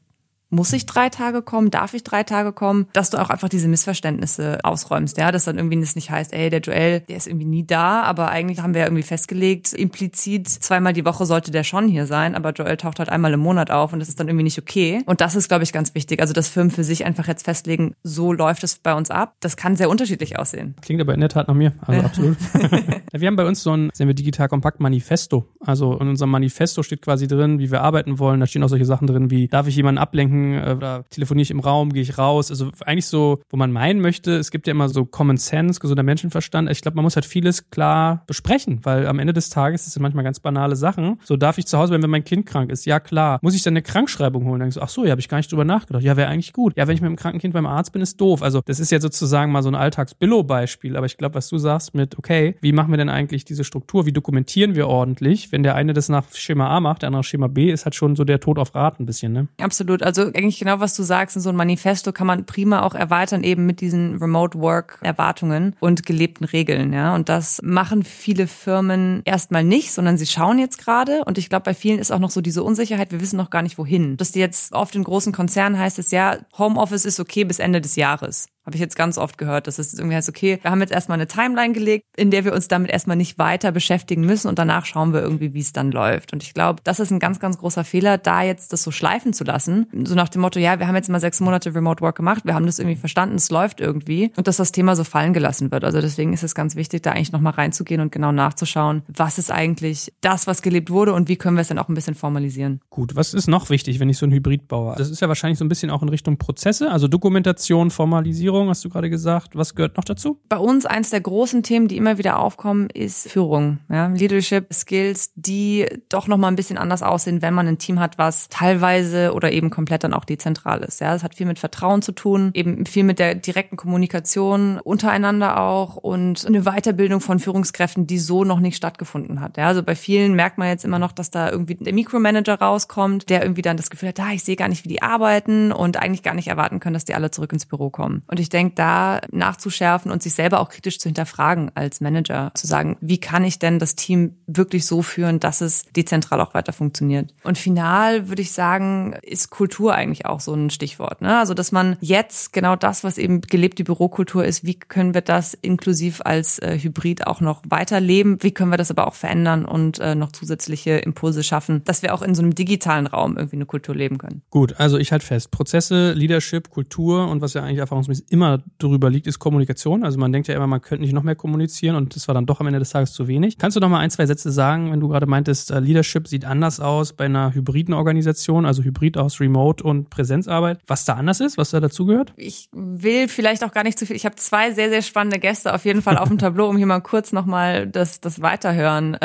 muss 0.51 0.73
ich 0.73 0.85
drei 0.87 1.09
Tage 1.09 1.43
kommen? 1.43 1.71
Darf 1.71 1.95
ich 1.95 2.05
drei 2.05 2.25
Tage 2.25 2.53
kommen? 2.53 2.87
Dass 2.93 3.11
du 3.11 3.19
auch 3.19 3.31
einfach 3.31 3.49
diese 3.49 3.69
Missverständnisse 3.69 4.59
ausräumst, 4.63 5.17
ja, 5.17 5.33
dass 5.33 5.45
dann 5.45 5.57
irgendwie 5.57 5.81
das 5.81 5.95
nicht 5.95 6.11
heißt, 6.11 6.33
ey, 6.33 6.51
der 6.51 6.61
Joel, 6.61 7.01
der 7.01 7.17
ist 7.17 7.27
irgendwie 7.27 7.47
nie 7.47 7.65
da, 7.65 8.03
aber 8.03 8.31
eigentlich 8.31 8.61
haben 8.61 8.75
wir 8.75 8.81
ja 8.81 8.87
irgendwie 8.87 9.03
festgelegt, 9.03 9.73
implizit 9.73 10.49
zweimal 10.49 10.93
die 10.93 11.05
Woche 11.05 11.25
sollte 11.25 11.51
der 11.51 11.65
schon 11.65 11.89
hier 11.89 12.07
sein, 12.07 12.35
aber 12.35 12.51
Joel 12.53 12.77
taucht 12.77 12.99
halt 12.99 13.09
einmal 13.09 13.33
im 13.33 13.41
Monat 13.41 13.71
auf 13.71 13.93
und 13.93 14.01
das 14.01 14.09
ist 14.09 14.19
dann 14.19 14.29
irgendwie 14.29 14.45
nicht 14.45 14.59
okay. 14.59 15.03
Und 15.07 15.21
das 15.21 15.37
ist, 15.37 15.49
glaube 15.49 15.65
ich, 15.65 15.73
ganz 15.73 15.95
wichtig. 15.95 16.21
Also, 16.21 16.33
dass 16.33 16.49
Firmen 16.49 16.71
für 16.71 16.85
sich 16.85 17.05
einfach 17.05 17.29
jetzt 17.29 17.45
festlegen, 17.45 17.95
so 18.03 18.33
läuft 18.33 18.65
es 18.65 18.79
bei 18.79 18.95
uns 18.95 19.11
ab. 19.11 19.37
Das 19.41 19.57
kann 19.57 19.77
sehr 19.77 19.89
unterschiedlich 19.89 20.39
aussehen. 20.39 20.75
Klingt 20.83 21.01
aber 21.01 21.15
in 21.15 21.21
der 21.21 21.29
Tat 21.29 21.49
nach 21.49 21.55
mir, 21.55 21.73
also 21.87 22.01
absolut. 22.03 22.37
wir 23.13 23.27
haben 23.27 23.37
bei 23.37 23.47
uns 23.47 23.63
so 23.63 23.77
ein, 23.77 23.91
sehen 23.95 24.09
wir 24.09 24.15
digital 24.15 24.49
kompakt 24.49 24.81
Manifesto. 24.81 25.47
Also 25.61 25.97
in 25.99 26.09
unserem 26.09 26.31
Manifesto 26.31 26.83
steht 26.83 27.03
quasi 27.03 27.29
drin, 27.29 27.59
wie 27.59 27.71
wir 27.71 27.83
arbeiten 27.83 28.19
wollen. 28.19 28.41
Da 28.41 28.47
stehen 28.47 28.63
auch 28.63 28.69
solche 28.69 28.85
Sachen 28.85 29.07
drin 29.07 29.31
wie, 29.31 29.49
darf 29.49 29.67
ich 29.67 29.77
jemanden 29.77 29.99
ablenken 29.99 30.40
äh, 30.55 30.75
oder 30.77 31.05
telefoniere 31.11 31.43
ich 31.43 31.51
im 31.51 31.61
Raum, 31.61 31.93
gehe 31.93 32.03
ich 32.03 32.19
raus. 32.19 32.51
Also 32.51 32.71
eigentlich 32.85 33.07
so, 33.07 33.41
wo 33.51 33.57
man 33.57 33.73
meinen 33.73 34.01
möchte, 34.01 34.37
es 34.37 34.51
gibt 34.51 34.67
ja 34.67 34.73
immer 34.73 34.89
so 34.89 35.05
Common 35.05 35.37
Sense, 35.37 35.81
gesunder 35.81 36.03
Menschenverstand. 36.03 36.71
Ich 36.71 36.83
glaube, 36.83 36.97
man 36.97 37.05
muss 37.05 37.17
halt 37.17 37.27
vieles 37.27 37.71
klar 37.71 38.25
besprechen, 38.27 38.81
weil 38.85 39.07
am 39.07 39.19
Ende 39.19 39.33
des 39.33 39.51
Tages 39.51 39.85
das 39.85 39.95
sind 39.95 40.03
manchmal 40.03 40.25
ganz 40.25 40.41
banale 40.41 40.77
Sachen. 40.77 41.19
So 41.25 41.37
darf 41.37 41.59
ich 41.59 41.67
zu 41.67 41.79
Hause 41.79 41.91
bleiben, 41.91 42.03
wenn 42.03 42.11
mein 42.11 42.25
Kind 42.25 42.47
krank 42.47 42.71
ist. 42.71 42.87
Ja, 42.87 43.01
klar. 43.01 43.39
Muss 43.43 43.55
ich 43.55 43.63
dann 43.63 43.73
eine 43.73 43.83
Krankschreibung 43.83 44.45
holen? 44.45 44.61
Dann 44.61 44.67
denkst 44.67 44.77
du, 44.77 44.83
ach 44.83 44.89
so, 44.89 45.05
ja, 45.05 45.11
habe 45.11 45.21
ich 45.21 45.29
gar 45.29 45.39
nicht 45.39 45.51
drüber 45.51 45.65
nachgedacht. 45.65 46.03
Ja, 46.03 46.17
wäre 46.17 46.29
eigentlich 46.29 46.53
gut. 46.53 46.77
Ja, 46.77 46.87
wenn 46.87 46.95
ich 46.95 47.01
mit 47.01 47.09
dem 47.09 47.17
kranken 47.17 47.41
Kind 47.41 47.55
beim 47.55 47.67
Arzt 47.67 47.93
bin, 47.93 48.03
ist 48.03 48.21
doof. 48.21 48.43
Also 48.43 48.61
das 48.65 48.81
ist 48.81 48.91
ja 48.91 49.01
sozusagen 49.01 49.53
mal 49.53 49.63
so 49.63 49.69
ein 49.69 49.75
Alltags-Billo-Beispiel. 49.75 50.97
Aber 50.97 51.07
ich 51.07 51.17
glaube, 51.17 51.35
was 51.35 51.49
du 51.49 51.59
sagst 51.59 51.95
mit, 51.95 52.19
okay, 52.19 52.57
wie 52.61 52.73
machen 52.73 52.91
wir 52.91 52.99
denn 52.99 53.09
eigentlich 53.09 53.45
diese 53.45 53.65
Struktur? 53.65 54.07
Wie 54.07 54.13
dokumentieren 54.13 54.75
wir 54.75 54.89
ordentlich? 54.89 55.53
Wenn 55.53 55.63
der 55.63 55.75
eine 55.75 55.93
das 55.93 56.09
nach 56.09 56.25
Schema 56.33 56.69
A 56.69 56.81
macht, 56.81 57.03
der 57.03 57.09
andere 57.09 57.25
Schema 57.25 57.49
B, 57.49 57.71
ist 57.71 57.85
halt 57.85 57.95
schon 57.95 58.17
so 58.17 58.25
der 58.25 58.41
Tod 58.41 58.59
auf 58.59 58.75
Rat 58.75 59.01
ein 59.01 59.07
bisschen, 59.07 59.33
ne? 59.33 59.49
Absolut. 59.61 60.03
Also 60.03 60.30
eigentlich 60.35 60.59
genau, 60.59 60.81
was 60.81 60.95
du 60.95 61.03
sagst, 61.03 61.37
in 61.37 61.43
so 61.43 61.51
ein 61.51 61.57
Manifesto 61.57 62.13
kann 62.13 62.27
man 62.27 62.47
prima 62.47 62.83
auch 62.83 62.95
erweitern, 62.95 63.43
eben 63.43 63.67
mit 63.67 63.81
diesen 63.81 64.17
Remote 64.17 64.59
Work 64.59 64.99
Erwartungen 65.03 65.77
und 65.81 66.07
gelebten 66.07 66.45
Regeln, 66.45 66.93
ja. 66.93 67.15
Und 67.15 67.29
das 67.29 67.61
machen 67.63 68.03
viele 68.03 68.47
Firmen 68.47 69.23
erstmal 69.25 69.65
nicht, 69.65 69.93
sondern 69.93 70.19
sie 70.19 70.27
schauen 70.27 70.59
jetzt 70.59 70.79
gerade. 70.79 71.25
Und 71.25 71.39
ich 71.39 71.49
glaube, 71.49 71.65
bei 71.65 71.75
vielen 71.75 71.99
ist 71.99 72.11
auch 72.11 72.19
noch 72.19 72.31
so 72.31 72.41
diese 72.41 72.63
Unsicherheit, 72.63 73.13
wir 73.13 73.21
wissen 73.21 73.37
noch 73.37 73.51
gar 73.51 73.63
nicht 73.63 73.79
wohin. 73.79 74.17
Dass 74.17 74.33
die 74.33 74.41
jetzt 74.41 74.73
oft 74.73 74.95
in 74.95 75.05
großen 75.05 75.33
Konzernen 75.33 75.79
heißt 75.79 75.99
es 75.99 76.11
ja, 76.11 76.39
Homeoffice 76.59 77.05
ist 77.05 77.21
okay 77.21 77.45
bis 77.45 77.59
Ende 77.59 77.81
des 77.81 77.97
Jahres. 77.97 78.49
Habe 78.71 78.77
ich 78.77 78.83
jetzt 78.83 78.95
ganz 78.95 79.19
oft 79.19 79.37
gehört, 79.37 79.67
dass 79.67 79.81
es 79.81 79.95
irgendwie 79.95 80.15
heißt, 80.15 80.29
okay, 80.29 80.61
wir 80.63 80.71
haben 80.71 80.81
jetzt 80.81 80.93
erstmal 80.93 81.19
eine 81.19 81.27
Timeline 81.27 81.73
gelegt, 81.73 82.05
in 82.17 82.31
der 82.31 82.45
wir 82.45 82.53
uns 82.53 82.69
damit 82.69 82.89
erstmal 82.93 83.17
nicht 83.17 83.37
weiter 83.37 83.73
beschäftigen 83.73 84.25
müssen 84.25 84.47
und 84.47 84.61
danach 84.61 84.87
schauen 84.87 85.13
wir 85.13 85.23
irgendwie, 85.23 85.55
wie 85.55 85.59
es 85.59 85.73
dann 85.73 85.91
läuft. 85.91 86.33
Und 86.33 86.45
ich 86.45 86.55
glaube, 86.55 86.81
das 86.85 87.01
ist 87.01 87.11
ein 87.11 87.19
ganz, 87.19 87.41
ganz 87.41 87.59
großer 87.59 87.83
Fehler, 87.83 88.17
da 88.17 88.45
jetzt 88.45 88.73
das 88.73 88.85
so 88.85 88.93
schleifen 88.93 89.33
zu 89.33 89.43
lassen. 89.43 89.89
So 90.05 90.15
nach 90.15 90.29
dem 90.29 90.43
Motto, 90.43 90.61
ja, 90.61 90.79
wir 90.79 90.87
haben 90.87 90.95
jetzt 90.95 91.09
mal 91.09 91.19
sechs 91.19 91.41
Monate 91.41 91.75
Remote 91.75 92.01
Work 92.01 92.15
gemacht, 92.15 92.45
wir 92.45 92.55
haben 92.55 92.65
das 92.65 92.79
irgendwie 92.79 92.95
verstanden, 92.95 93.35
es 93.35 93.51
läuft 93.51 93.81
irgendwie 93.81 94.31
und 94.37 94.47
dass 94.47 94.59
das 94.59 94.71
Thema 94.71 94.95
so 94.95 95.03
fallen 95.03 95.33
gelassen 95.33 95.73
wird. 95.73 95.83
Also 95.83 96.01
deswegen 96.01 96.33
ist 96.33 96.45
es 96.45 96.55
ganz 96.55 96.77
wichtig, 96.77 97.03
da 97.03 97.11
eigentlich 97.11 97.33
nochmal 97.33 97.55
reinzugehen 97.55 98.01
und 98.01 98.13
genau 98.13 98.31
nachzuschauen, 98.31 99.03
was 99.09 99.39
ist 99.39 99.51
eigentlich 99.51 100.13
das, 100.21 100.47
was 100.47 100.63
gelebt 100.63 100.91
wurde 100.91 101.13
und 101.13 101.29
wie 101.29 101.35
können 101.35 101.57
wir 101.57 101.63
es 101.63 101.69
dann 101.69 101.81
auch 101.81 101.89
ein 101.89 101.95
bisschen 101.95 102.15
formalisieren. 102.15 102.83
Gut, 102.89 103.17
was 103.17 103.35
ist 103.35 103.49
noch 103.49 103.69
wichtig, 103.69 103.99
wenn 103.99 104.09
ich 104.09 104.19
so 104.19 104.27
ein 104.27 104.33
Hybrid 104.33 104.69
baue? 104.69 104.95
Das 104.97 105.11
ist 105.11 105.21
ja 105.21 105.27
wahrscheinlich 105.27 105.59
so 105.59 105.65
ein 105.65 105.69
bisschen 105.69 105.91
auch 105.91 106.03
in 106.03 106.09
Richtung 106.09 106.39
Prozesse, 106.39 106.93
also 106.93 107.09
Dokumentation, 107.09 107.91
Formalisierung, 107.91 108.60
hast 108.69 108.85
du 108.85 108.89
gerade 108.89 109.11
gesagt. 109.11 109.57
Was 109.57 109.75
gehört 109.75 109.97
noch 109.97 110.05
dazu? 110.05 110.41
Bei 110.49 110.59
uns 110.59 110.87
eins 110.87 111.11
der 111.11 111.21
großen 111.21 111.63
Themen, 111.63 111.89
die 111.89 111.97
immer 111.97 112.19
wieder 112.19 112.39
aufkommen, 112.39 112.91
ist 112.91 113.31
Führung. 113.31 113.79
Ja? 113.89 114.09
Leadership 114.09 114.73
Skills, 114.73 115.33
die 115.35 115.87
doch 116.09 116.27
noch 116.27 116.37
mal 116.37 116.49
ein 116.49 116.57
bisschen 116.57 116.79
anders 116.79 117.03
aussehen, 117.03 117.43
wenn 117.43 117.55
man 117.55 117.67
ein 117.67 117.79
Team 117.79 118.01
hat, 118.01 118.19
was 118.19 118.49
teilweise 118.49 119.33
oder 119.33 119.53
eben 119.53 119.71
komplett 119.71 120.05
dann 120.05 120.15
auch 120.15 120.25
dezentral 120.25 120.81
ist. 120.81 121.01
Ja, 121.01 121.15
es 121.15 121.23
hat 121.23 121.35
viel 121.35 121.47
mit 121.47 121.59
Vertrauen 121.59 122.03
zu 122.03 122.13
tun, 122.13 122.51
eben 122.55 122.87
viel 122.87 123.05
mit 123.05 123.19
der 123.19 123.35
direkten 123.35 123.77
Kommunikation 123.77 124.79
untereinander 124.79 125.61
auch 125.61 125.97
und 125.97 126.47
eine 126.47 126.63
Weiterbildung 126.63 127.21
von 127.21 127.39
Führungskräften, 127.39 128.07
die 128.07 128.19
so 128.19 128.45
noch 128.45 128.61
nicht 128.61 128.77
stattgefunden 128.77 129.41
hat. 129.41 129.57
Ja, 129.57 129.67
also 129.67 129.83
bei 129.83 129.95
vielen 129.95 130.35
merkt 130.35 130.59
man 130.59 130.69
jetzt 130.69 130.85
immer 130.85 130.99
noch, 130.99 131.13
dass 131.13 131.31
da 131.31 131.51
irgendwie 131.51 131.77
der 131.77 131.95
Mikromanager 131.95 132.55
rauskommt, 132.55 133.31
der 133.31 133.43
irgendwie 133.43 133.63
dann 133.63 133.77
das 133.77 133.91
Gefühl 133.91 134.11
hat, 134.11 134.21
ah, 134.21 134.33
ich 134.33 134.45
sehe 134.45 134.57
gar 134.57 134.69
nicht, 134.69 134.85
wie 134.85 134.89
die 134.89 135.03
arbeiten 135.03 135.73
und 135.73 135.97
eigentlich 135.97 136.23
gar 136.23 136.35
nicht 136.35 136.49
erwarten 136.49 136.81
können, 136.81 136.95
dass 136.95 137.05
die 137.05 137.15
alle 137.15 137.31
zurück 137.31 137.53
ins 137.53 137.67
Büro 137.67 137.91
kommen. 137.91 138.23
Und 138.27 138.41
ich 138.41 138.50
denke, 138.51 138.75
da 138.77 139.21
nachzuschärfen 139.31 140.11
und 140.11 140.23
sich 140.23 140.35
selber 140.35 140.61
auch 140.61 140.69
kritisch 140.69 140.99
zu 140.99 141.09
hinterfragen 141.09 141.71
als 141.75 142.01
Manager, 142.01 142.53
zu 142.55 142.67
sagen, 142.67 142.97
wie 143.01 143.19
kann 143.19 143.45
ich 143.45 143.59
denn 143.59 143.79
das 143.79 143.97
Team 143.97 144.37
wirklich 144.47 144.87
so 144.87 145.03
führen, 145.03 145.41
dass 145.41 145.61
es 145.61 145.85
dezentral 145.97 146.41
auch 146.41 146.55
weiter 146.55 146.73
funktioniert. 146.73 147.33
Und 147.45 147.59
final 147.59 148.29
würde 148.29 148.43
ich 148.43 148.53
sagen, 148.53 149.15
ist 149.23 149.51
Kultur 149.51 149.95
eigentlich 149.95 150.27
auch 150.27 150.41
so 150.41 150.55
ein 150.55 150.71
Stichwort. 150.71 151.23
Ne? 151.23 151.39
Also, 151.39 151.55
dass 151.55 151.73
man 151.73 151.97
jetzt 152.01 152.53
genau 152.53 152.77
das, 152.77 153.05
was 153.05 153.19
eben 153.19 153.41
gelebte 153.41 153.85
Bürokultur 153.85 154.45
ist, 154.45 154.65
wie 154.65 154.75
können 154.75 155.15
wir 155.15 155.21
das 155.21 155.55
inklusiv 155.55 156.21
als 156.25 156.59
äh, 156.59 156.79
Hybrid 156.81 157.27
auch 157.27 157.41
noch 157.41 157.63
weiterleben? 157.69 158.43
Wie 158.43 158.53
können 158.53 158.71
wir 158.71 158.77
das 158.77 158.91
aber 158.91 159.07
auch 159.07 159.15
verändern 159.15 159.65
und 159.65 159.99
äh, 160.01 160.15
noch 160.15 160.33
zusätzliche 160.33 160.99
Impulse 160.99 161.43
schaffen, 161.43 161.83
dass 161.85 162.03
wir 162.03 162.15
auch 162.15 162.23
in 162.23 162.35
so 162.35 162.43
einem 162.43 162.55
digitalen 162.55 163.07
Raum 163.07 163.37
irgendwie 163.37 163.57
eine 163.57 163.67
Kultur 163.67 163.95
leben 163.95 164.19
können? 164.19 164.43
Gut, 164.51 164.75
also 164.79 164.99
ich 164.99 165.13
halte 165.13 165.27
fest, 165.27 165.51
Prozesse, 165.51 166.13
Leadership, 166.13 166.71
Kultur 166.71 167.29
und 167.29 167.41
was 167.41 167.55
ja 167.55 167.63
eigentlich 167.63 167.79
erfahrungsmäßig 167.79 168.30
immer 168.31 168.63
drüber 168.79 169.11
liegt, 169.11 169.27
ist 169.27 169.41
Kommunikation. 169.41 170.05
Also 170.05 170.19
man 170.19 170.33
denkt 170.33 170.49
ja 170.49 170.55
immer, 170.55 170.69
man 170.69 170.81
könnte 170.81 171.03
nicht 171.03 171.13
noch 171.13 171.25
mehr 171.25 171.35
kommunizieren 171.35 171.97
und 171.97 172.15
das 172.15 172.29
war 172.29 172.35
dann 172.35 172.47
doch 172.47 172.61
am 172.61 172.67
Ende 172.69 172.79
des 172.79 172.91
Tages 172.91 173.13
zu 173.13 173.27
wenig. 173.27 173.59
Kannst 173.59 173.77
du 173.77 173.81
noch 173.81 173.89
mal 173.89 173.99
ein, 173.99 174.11
zwei 174.11 174.25
Sätze 174.25 174.53
sagen, 174.53 174.93
wenn 174.93 175.01
du 175.01 175.09
gerade 175.09 175.27
meintest, 175.27 175.73
äh, 175.73 175.81
Leadership 175.81 176.29
sieht 176.29 176.45
anders 176.45 176.79
aus 176.79 177.13
bei 177.13 177.25
einer 177.25 177.53
hybriden 177.55 177.93
Organisation, 177.93 178.67
also 178.67 178.85
Hybrid 178.85 179.19
aus 179.19 179.41
Remote 179.41 179.83
und 179.83 180.11
Präsenzarbeit, 180.11 180.79
was 180.87 181.05
da 181.05 181.15
anders 181.15 181.41
ist, 181.41 181.59
was 181.59 181.71
da 181.71 181.81
dazugehört? 181.81 182.33
Ich 182.37 182.69
will 182.73 183.27
vielleicht 183.27 183.65
auch 183.65 183.73
gar 183.73 183.83
nicht 183.83 183.99
zu 183.99 184.07
viel. 184.07 184.15
Ich 184.15 184.25
habe 184.25 184.37
zwei 184.37 184.71
sehr, 184.73 184.91
sehr 184.91 185.03
spannende 185.03 185.41
Gäste 185.41 185.75
auf 185.75 185.85
jeden 185.85 186.01
Fall 186.01 186.17
auf 186.17 186.29
dem 186.29 186.39
Tableau, 186.39 186.69
um 186.69 186.77
hier 186.77 186.87
mal 186.87 187.01
kurz 187.01 187.33
nochmal 187.33 187.89
das, 187.89 188.21
das 188.21 188.41
Weiterhören 188.41 189.17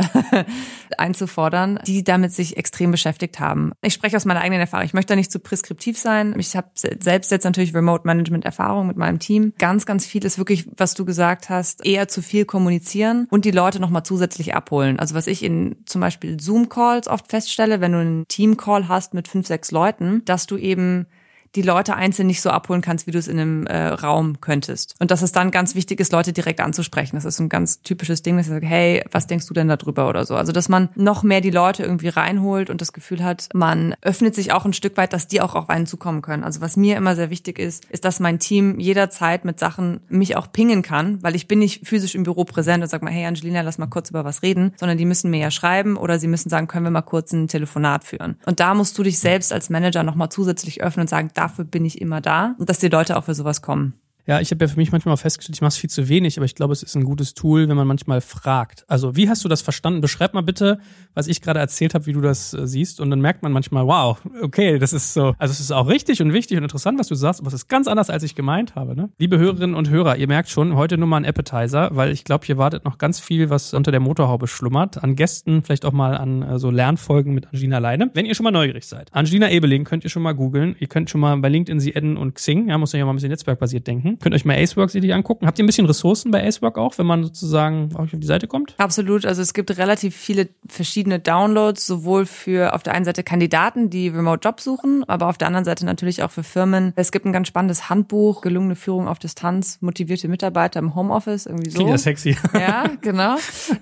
einzufordern, 0.97 1.79
die 1.85 2.03
damit 2.03 2.31
sich 2.31 2.57
extrem 2.57 2.89
beschäftigt 2.89 3.39
haben. 3.39 3.71
Ich 3.83 3.93
spreche 3.93 4.17
aus 4.17 4.25
meiner 4.25 4.41
eigenen 4.41 4.61
Erfahrung. 4.61 4.85
Ich 4.85 4.93
möchte 4.93 5.13
da 5.13 5.15
nicht 5.15 5.31
zu 5.31 5.39
preskriptiv 5.39 5.99
sein. 5.99 6.35
Ich 6.39 6.55
habe 6.55 6.69
selbst 6.73 7.31
jetzt 7.31 7.43
natürlich 7.43 7.75
Remote 7.75 8.01
Management 8.05 8.45
Erfahrung 8.45 8.94
mit 8.95 8.99
meinem 8.99 9.19
Team. 9.19 9.53
Ganz, 9.57 9.85
ganz 9.85 10.05
viel 10.05 10.25
ist 10.25 10.37
wirklich, 10.37 10.67
was 10.77 10.93
du 10.93 11.05
gesagt 11.05 11.49
hast, 11.49 11.85
eher 11.85 12.07
zu 12.07 12.21
viel 12.21 12.45
kommunizieren 12.45 13.27
und 13.29 13.45
die 13.45 13.51
Leute 13.51 13.79
nochmal 13.79 14.03
zusätzlich 14.03 14.55
abholen. 14.55 14.99
Also 14.99 15.15
was 15.15 15.27
ich 15.27 15.43
in 15.43 15.75
zum 15.85 16.01
Beispiel 16.01 16.39
Zoom-Calls 16.39 17.07
oft 17.07 17.29
feststelle, 17.29 17.81
wenn 17.81 17.91
du 17.91 17.99
einen 17.99 18.27
Team-Call 18.27 18.87
hast 18.87 19.13
mit 19.13 19.27
fünf, 19.27 19.47
sechs 19.47 19.71
Leuten, 19.71 20.23
dass 20.25 20.47
du 20.47 20.57
eben 20.57 21.07
die 21.55 21.61
Leute 21.61 21.95
einzeln 21.95 22.27
nicht 22.27 22.41
so 22.41 22.49
abholen 22.49 22.81
kannst, 22.81 23.07
wie 23.07 23.11
du 23.11 23.17
es 23.17 23.27
in 23.27 23.39
einem 23.39 23.67
äh, 23.67 23.87
Raum 23.87 24.41
könntest. 24.41 24.95
Und 24.99 25.11
dass 25.11 25.21
es 25.21 25.31
dann 25.31 25.51
ganz 25.51 25.75
wichtig 25.75 25.99
ist, 25.99 26.11
Leute 26.11 26.33
direkt 26.33 26.59
anzusprechen. 26.59 27.15
Das 27.15 27.25
ist 27.25 27.39
ein 27.39 27.49
ganz 27.49 27.81
typisches 27.81 28.21
Ding, 28.21 28.37
dass 28.37 28.47
ich 28.47 28.51
sage, 28.51 28.65
hey, 28.65 29.03
was 29.11 29.27
denkst 29.27 29.47
du 29.47 29.53
denn 29.53 29.67
darüber 29.67 30.09
oder 30.09 30.25
so. 30.25 30.35
Also 30.35 30.51
dass 30.51 30.69
man 30.69 30.89
noch 30.95 31.23
mehr 31.23 31.41
die 31.41 31.51
Leute 31.51 31.83
irgendwie 31.83 32.09
reinholt 32.09 32.69
und 32.69 32.81
das 32.81 32.93
Gefühl 32.93 33.23
hat, 33.23 33.49
man 33.53 33.95
öffnet 34.01 34.35
sich 34.35 34.51
auch 34.51 34.65
ein 34.65 34.73
Stück 34.73 34.97
weit, 34.97 35.13
dass 35.13 35.27
die 35.27 35.41
auch 35.41 35.55
auf 35.55 35.69
einen 35.69 35.85
zukommen 35.85 36.21
können. 36.21 36.43
Also 36.43 36.61
was 36.61 36.77
mir 36.77 36.97
immer 36.97 37.15
sehr 37.15 37.29
wichtig 37.29 37.59
ist, 37.59 37.85
ist, 37.85 38.05
dass 38.05 38.19
mein 38.19 38.39
Team 38.39 38.79
jederzeit 38.79 39.45
mit 39.45 39.59
Sachen 39.59 40.01
mich 40.09 40.35
auch 40.35 40.51
pingen 40.51 40.81
kann, 40.81 41.21
weil 41.23 41.35
ich 41.35 41.47
bin 41.47 41.59
nicht 41.59 41.87
physisch 41.87 42.15
im 42.15 42.23
Büro 42.23 42.43
präsent 42.43 42.83
und 42.83 42.89
sag 42.89 43.01
mal, 43.01 43.11
hey 43.11 43.25
Angelina, 43.25 43.61
lass 43.61 43.77
mal 43.77 43.87
kurz 43.87 44.09
über 44.09 44.25
was 44.25 44.41
reden, 44.41 44.73
sondern 44.77 44.97
die 44.97 45.05
müssen 45.05 45.29
mir 45.31 45.39
ja 45.39 45.51
schreiben 45.51 45.97
oder 45.97 46.19
sie 46.19 46.27
müssen 46.27 46.49
sagen, 46.49 46.67
können 46.67 46.85
wir 46.85 46.91
mal 46.91 47.01
kurz 47.01 47.31
ein 47.31 47.47
Telefonat 47.47 48.03
führen. 48.03 48.37
Und 48.45 48.59
da 48.59 48.73
musst 48.73 48.97
du 48.97 49.03
dich 49.03 49.19
selbst 49.19 49.53
als 49.53 49.69
Manager 49.69 50.03
nochmal 50.03 50.29
zusätzlich 50.29 50.81
öffnen 50.81 51.03
und 51.03 51.09
sagen, 51.09 51.31
dafür 51.45 51.65
bin 51.65 51.85
ich 51.85 52.01
immer 52.01 52.21
da 52.21 52.55
und 52.57 52.69
dass 52.69 52.79
die 52.79 52.89
Leute 52.89 53.17
auch 53.17 53.23
für 53.23 53.35
sowas 53.35 53.61
kommen. 53.61 53.93
Ja, 54.27 54.41
ich 54.41 54.49
habe 54.49 54.65
ja 54.65 54.67
für 54.67 54.77
mich 54.77 54.91
manchmal 54.91 55.15
festgestellt, 55.17 55.55
ich 55.55 55.61
mache 55.61 55.69
es 55.69 55.77
viel 55.77 55.89
zu 55.89 56.09
wenig, 56.09 56.37
aber 56.37 56.45
ich 56.45 56.55
glaube, 56.55 56.73
es 56.73 56.81
ist 56.81 56.95
ein 56.95 57.03
gutes 57.03 57.35
Tool, 57.35 57.69
wenn 57.69 57.77
man 57.77 57.85
manchmal 57.85 58.21
fragt. 58.21 58.83
Also, 58.87 59.15
wie 59.15 59.29
hast 59.29 59.43
du 59.45 59.49
das 59.49 59.61
verstanden? 59.61 60.01
Beschreib 60.01 60.33
mal 60.33 60.41
bitte, 60.41 60.79
was 61.13 61.27
ich 61.27 61.41
gerade 61.41 61.59
erzählt 61.59 61.93
habe, 61.93 62.07
wie 62.07 62.13
du 62.13 62.21
das 62.21 62.55
äh, 62.55 62.65
siehst. 62.65 62.99
Und 62.99 63.11
dann 63.11 63.21
merkt 63.21 63.43
man 63.43 63.51
manchmal, 63.51 63.85
wow, 63.85 64.17
okay, 64.41 64.79
das 64.79 64.93
ist 64.93 65.13
so. 65.13 65.35
Also, 65.37 65.51
es 65.51 65.59
ist 65.59 65.71
auch 65.71 65.87
richtig 65.87 66.23
und 66.23 66.33
wichtig 66.33 66.57
und 66.57 66.63
interessant, 66.63 66.97
was 66.97 67.07
du 67.07 67.13
sagst, 67.13 67.39
aber 67.39 67.49
es 67.49 67.53
ist 67.53 67.67
ganz 67.67 67.87
anders, 67.87 68.09
als 68.09 68.23
ich 68.23 68.33
gemeint 68.33 68.73
habe. 68.73 68.95
Ne? 68.95 69.11
Liebe 69.19 69.37
Hörerinnen 69.37 69.75
und 69.75 69.91
Hörer, 69.91 70.17
ihr 70.17 70.27
merkt 70.27 70.49
schon, 70.49 70.75
heute 70.75 70.97
nur 70.97 71.07
mal 71.07 71.17
ein 71.17 71.25
Appetizer, 71.25 71.89
weil 71.93 72.11
ich 72.11 72.23
glaube, 72.23 72.47
hier 72.47 72.57
wartet 72.57 72.83
noch 72.83 72.97
ganz 72.97 73.19
viel, 73.19 73.51
was 73.51 73.75
unter 73.75 73.91
der 73.91 73.99
Motorhaube 73.99 74.47
schlummert. 74.47 75.03
An 75.03 75.15
Gästen, 75.15 75.61
vielleicht 75.61 75.85
auch 75.85 75.93
mal 75.93 76.17
an 76.17 76.41
äh, 76.41 76.57
so 76.57 76.71
Lernfolgen 76.71 77.35
mit 77.35 77.45
Angelina 77.45 77.77
Leine. 77.77 78.09
Wenn 78.15 78.25
ihr 78.25 78.33
schon 78.33 78.45
mal 78.45 78.51
neugierig 78.51 78.87
seid. 78.87 79.13
Angelina 79.13 79.51
Ebeling 79.51 79.83
könnt 79.83 80.03
ihr 80.03 80.09
schon 80.09 80.23
mal 80.23 80.33
googeln. 80.33 80.75
Ihr 80.79 80.87
könnt 80.87 81.11
schon 81.11 81.21
mal 81.21 81.37
bei 81.37 81.49
LinkedIn 81.49 81.79
sie 81.79 81.95
adden 81.95 82.17
und 82.17 82.33
Xing. 82.33 82.69
Ja, 82.69 82.79
muss 82.79 82.91
ja 82.93 83.05
mal 83.05 83.11
ein 83.11 83.17
bisschen 83.17 83.29
netzwerkbasiert 83.29 83.85
denken. 83.85 84.14
Könnt 84.21 84.35
euch 84.35 84.45
mal 84.45 84.55
Aceworks 84.55 84.95
ihr 84.95 85.01
die 85.01 85.13
angucken? 85.13 85.45
Habt 85.47 85.59
ihr 85.59 85.63
ein 85.63 85.67
bisschen 85.67 85.85
Ressourcen 85.85 86.31
bei 86.31 86.45
Acework 86.45 86.77
auch, 86.77 86.97
wenn 86.97 87.05
man 87.05 87.23
sozusagen 87.23 87.89
auf 87.95 88.09
die 88.11 88.25
Seite 88.25 88.47
kommt? 88.47 88.75
Absolut. 88.77 89.25
Also 89.25 89.41
es 89.41 89.53
gibt 89.53 89.77
relativ 89.77 90.15
viele 90.15 90.49
verschiedene 90.67 91.19
Downloads, 91.19 91.85
sowohl 91.85 92.25
für 92.25 92.73
auf 92.73 92.83
der 92.83 92.93
einen 92.93 93.05
Seite 93.05 93.23
Kandidaten, 93.23 93.89
die 93.89 94.07
Remote 94.07 94.41
Jobs 94.43 94.63
suchen, 94.63 95.03
aber 95.07 95.27
auf 95.27 95.37
der 95.37 95.47
anderen 95.47 95.65
Seite 95.65 95.85
natürlich 95.85 96.23
auch 96.23 96.31
für 96.31 96.43
Firmen. 96.43 96.93
Es 96.95 97.11
gibt 97.11 97.25
ein 97.25 97.33
ganz 97.33 97.47
spannendes 97.47 97.89
Handbuch, 97.89 98.41
gelungene 98.41 98.75
Führung 98.75 99.07
auf 99.07 99.19
Distanz, 99.19 99.79
motivierte 99.81 100.27
Mitarbeiter 100.27 100.79
im 100.79 100.95
Homeoffice, 100.95 101.45
irgendwie 101.45 101.69
so. 101.69 101.77
Klingt 101.77 101.91
ja 101.91 101.97
sexy. 101.97 102.37
Ja, 102.55 102.85
genau. 103.01 103.35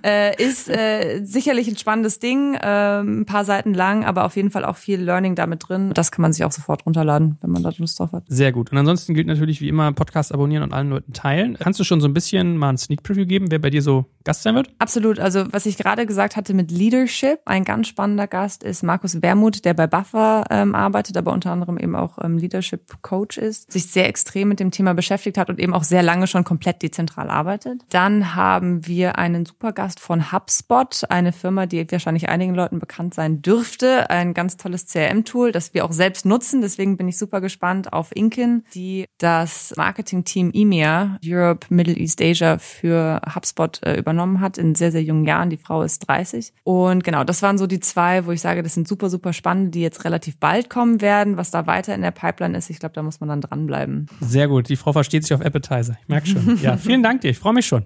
äh, 0.04 0.36
ist 0.44 0.68
äh, 0.68 1.22
sicherlich 1.24 1.68
ein 1.68 1.78
spannendes 1.78 2.20
Ding, 2.20 2.56
äh, 2.56 3.02
ein 3.02 3.26
paar 3.26 3.46
Seiten 3.46 3.74
lang, 3.74 4.04
aber 4.04 4.26
auf 4.26 4.36
jeden 4.36 4.50
Fall 4.50 4.66
auch 4.66 4.78
viel 4.78 5.00
Learning 5.00 5.36
damit 5.36 5.68
drin. 5.68 5.92
Das 5.94 6.12
kann 6.12 6.22
man 6.22 6.34
sich 6.34 6.44
auch 6.44 6.52
sofort 6.52 6.86
runterladen, 6.86 7.38
wenn 7.42 7.52
man 7.52 7.64
da 7.64 7.72
Lust 7.78 8.00
drauf 8.00 8.12
hat. 8.12 8.24
Sehr 8.28 8.52
gut. 8.52 8.72
Und 8.72 8.78
ansonsten 8.78 9.14
gilt 9.14 9.28
natürlich 9.28 9.62
wie 9.62 9.70
immer 9.70 9.92
Podcast 9.94 10.23
abonnieren 10.32 10.64
und 10.64 10.74
allen 10.74 10.90
Leuten 10.90 11.14
teilen. 11.14 11.58
Kannst 11.60 11.80
du 11.80 11.84
schon 11.84 12.02
so 12.02 12.08
ein 12.08 12.14
bisschen 12.14 12.58
mal 12.58 12.70
ein 12.70 12.78
Sneak 12.78 13.04
Preview 13.04 13.26
geben, 13.26 13.52
wer 13.52 13.60
bei 13.60 13.70
dir 13.70 13.82
so 13.82 14.06
Gast 14.24 14.44
sein 14.44 14.56
wird? 14.56 14.70
Absolut. 14.80 15.20
Also 15.20 15.46
was 15.52 15.66
ich 15.66 15.78
gerade 15.78 16.06
gesagt 16.06 16.36
hatte 16.36 16.54
mit 16.54 16.72
Leadership, 16.72 17.40
ein 17.46 17.64
ganz 17.64 17.88
spannender 17.88 18.28
Gast 18.28 18.64
ist 18.64 18.84
Markus 18.84 19.22
Wermuth, 19.22 19.66
der 19.66 19.74
bei 19.74 19.88
Buffer 19.88 20.46
ähm, 20.50 20.76
arbeitet, 20.76 21.18
aber 21.18 21.34
unter 21.34 21.52
anderem 21.52 21.78
eben 21.78 21.96
auch 21.96 22.18
ähm, 22.24 22.38
Leadership 22.38 23.02
Coach 23.02 23.38
ist, 23.38 23.72
sich 23.72 23.88
sehr 23.88 24.08
extrem 24.08 24.50
mit 24.50 24.60
dem 24.60 24.72
Thema 24.72 24.94
beschäftigt 24.94 25.38
hat 25.38 25.50
und 25.50 25.60
eben 25.60 25.74
auch 25.74 25.84
sehr 25.84 26.04
lange 26.04 26.28
schon 26.28 26.44
komplett 26.44 26.82
dezentral 26.82 27.30
arbeitet. 27.30 27.82
Dann 27.90 28.36
haben 28.36 28.88
wir 28.88 29.18
einen 29.18 29.46
super 29.46 29.74
Gast 29.74 30.00
von 30.00 30.32
HubSpot, 30.32 31.04
eine 31.10 31.32
Firma, 31.32 31.66
die 31.66 31.86
wahrscheinlich 31.92 32.30
einigen 32.30 32.56
Leuten 32.56 32.80
bekannt 32.80 33.14
sein 33.14 33.42
dürfte. 33.42 34.10
Ein 34.10 34.34
ganz 34.34 34.58
tolles 34.58 34.88
CRM-Tool, 34.88 35.52
das 35.52 35.74
wir 35.74 35.86
auch 35.86 35.92
selbst 35.92 36.26
nutzen. 36.26 36.62
Deswegen 36.62 36.98
bin 36.98 37.08
ich 37.08 37.18
super 37.18 37.42
gespannt 37.42 37.94
auf 37.94 38.16
Inkin, 38.16 38.64
die 38.74 39.06
das 39.18 39.74
Marketing-Team 40.14 40.52
EMEA, 40.54 41.20
Europe, 41.26 41.68
Middle 41.70 41.96
East 41.96 42.22
Asia 42.22 42.58
für 42.58 43.22
HubSpot 43.34 43.80
äh, 43.84 43.98
übernommen 43.98 44.40
hat 44.40 44.58
in 44.58 44.76
sehr, 44.76 44.92
sehr 44.92 45.04
jungen 45.04 45.26
Jahren. 45.26 45.50
Die 45.50 45.58
Frau 45.58 45.82
ist 45.82 46.08
30. 46.08 46.54
Und 46.64 47.04
genau, 47.04 47.24
das 47.24 47.42
waren 47.42 47.58
so 47.58 47.68
die 47.68 47.80
zwei, 47.80 48.26
wo 48.26 48.32
ich 48.32 48.42
sage, 48.42 48.64
das 48.64 48.74
sind 48.74 48.88
super, 48.88 49.10
super 49.10 49.34
spannend, 49.34 49.76
die 49.76 49.82
jetzt 49.82 50.06
relativ 50.06 50.38
bald 50.38 50.70
kommen 50.70 51.02
werden. 51.02 51.38
Was 51.38 51.52
da 51.52 51.68
weiter 51.68 51.96
in 51.96 52.02
der 52.02 52.12
Pipeline 52.12 52.58
ist, 52.58 52.70
ich 52.70 52.80
glaube, 52.80 52.94
da 52.94 53.04
muss 53.04 53.20
man 53.20 53.30
dann 53.30 53.42
dranbleiben. 53.42 54.08
Sehr 54.22 54.48
gut. 54.48 54.70
Die 54.70 54.76
Frau 54.76 54.94
versteht 54.94 55.24
sich 55.24 55.34
auf 55.34 55.42
Appetizer. 55.42 55.98
Ich 56.02 56.08
merke 56.08 56.28
schon. 56.28 56.44
Ja, 56.64 56.78
vielen 56.78 57.04
Dank 57.04 57.22
dir. 57.22 57.32
Ich 57.32 57.40
freue 57.40 57.54
mich 57.54 57.66
schon. 57.66 57.86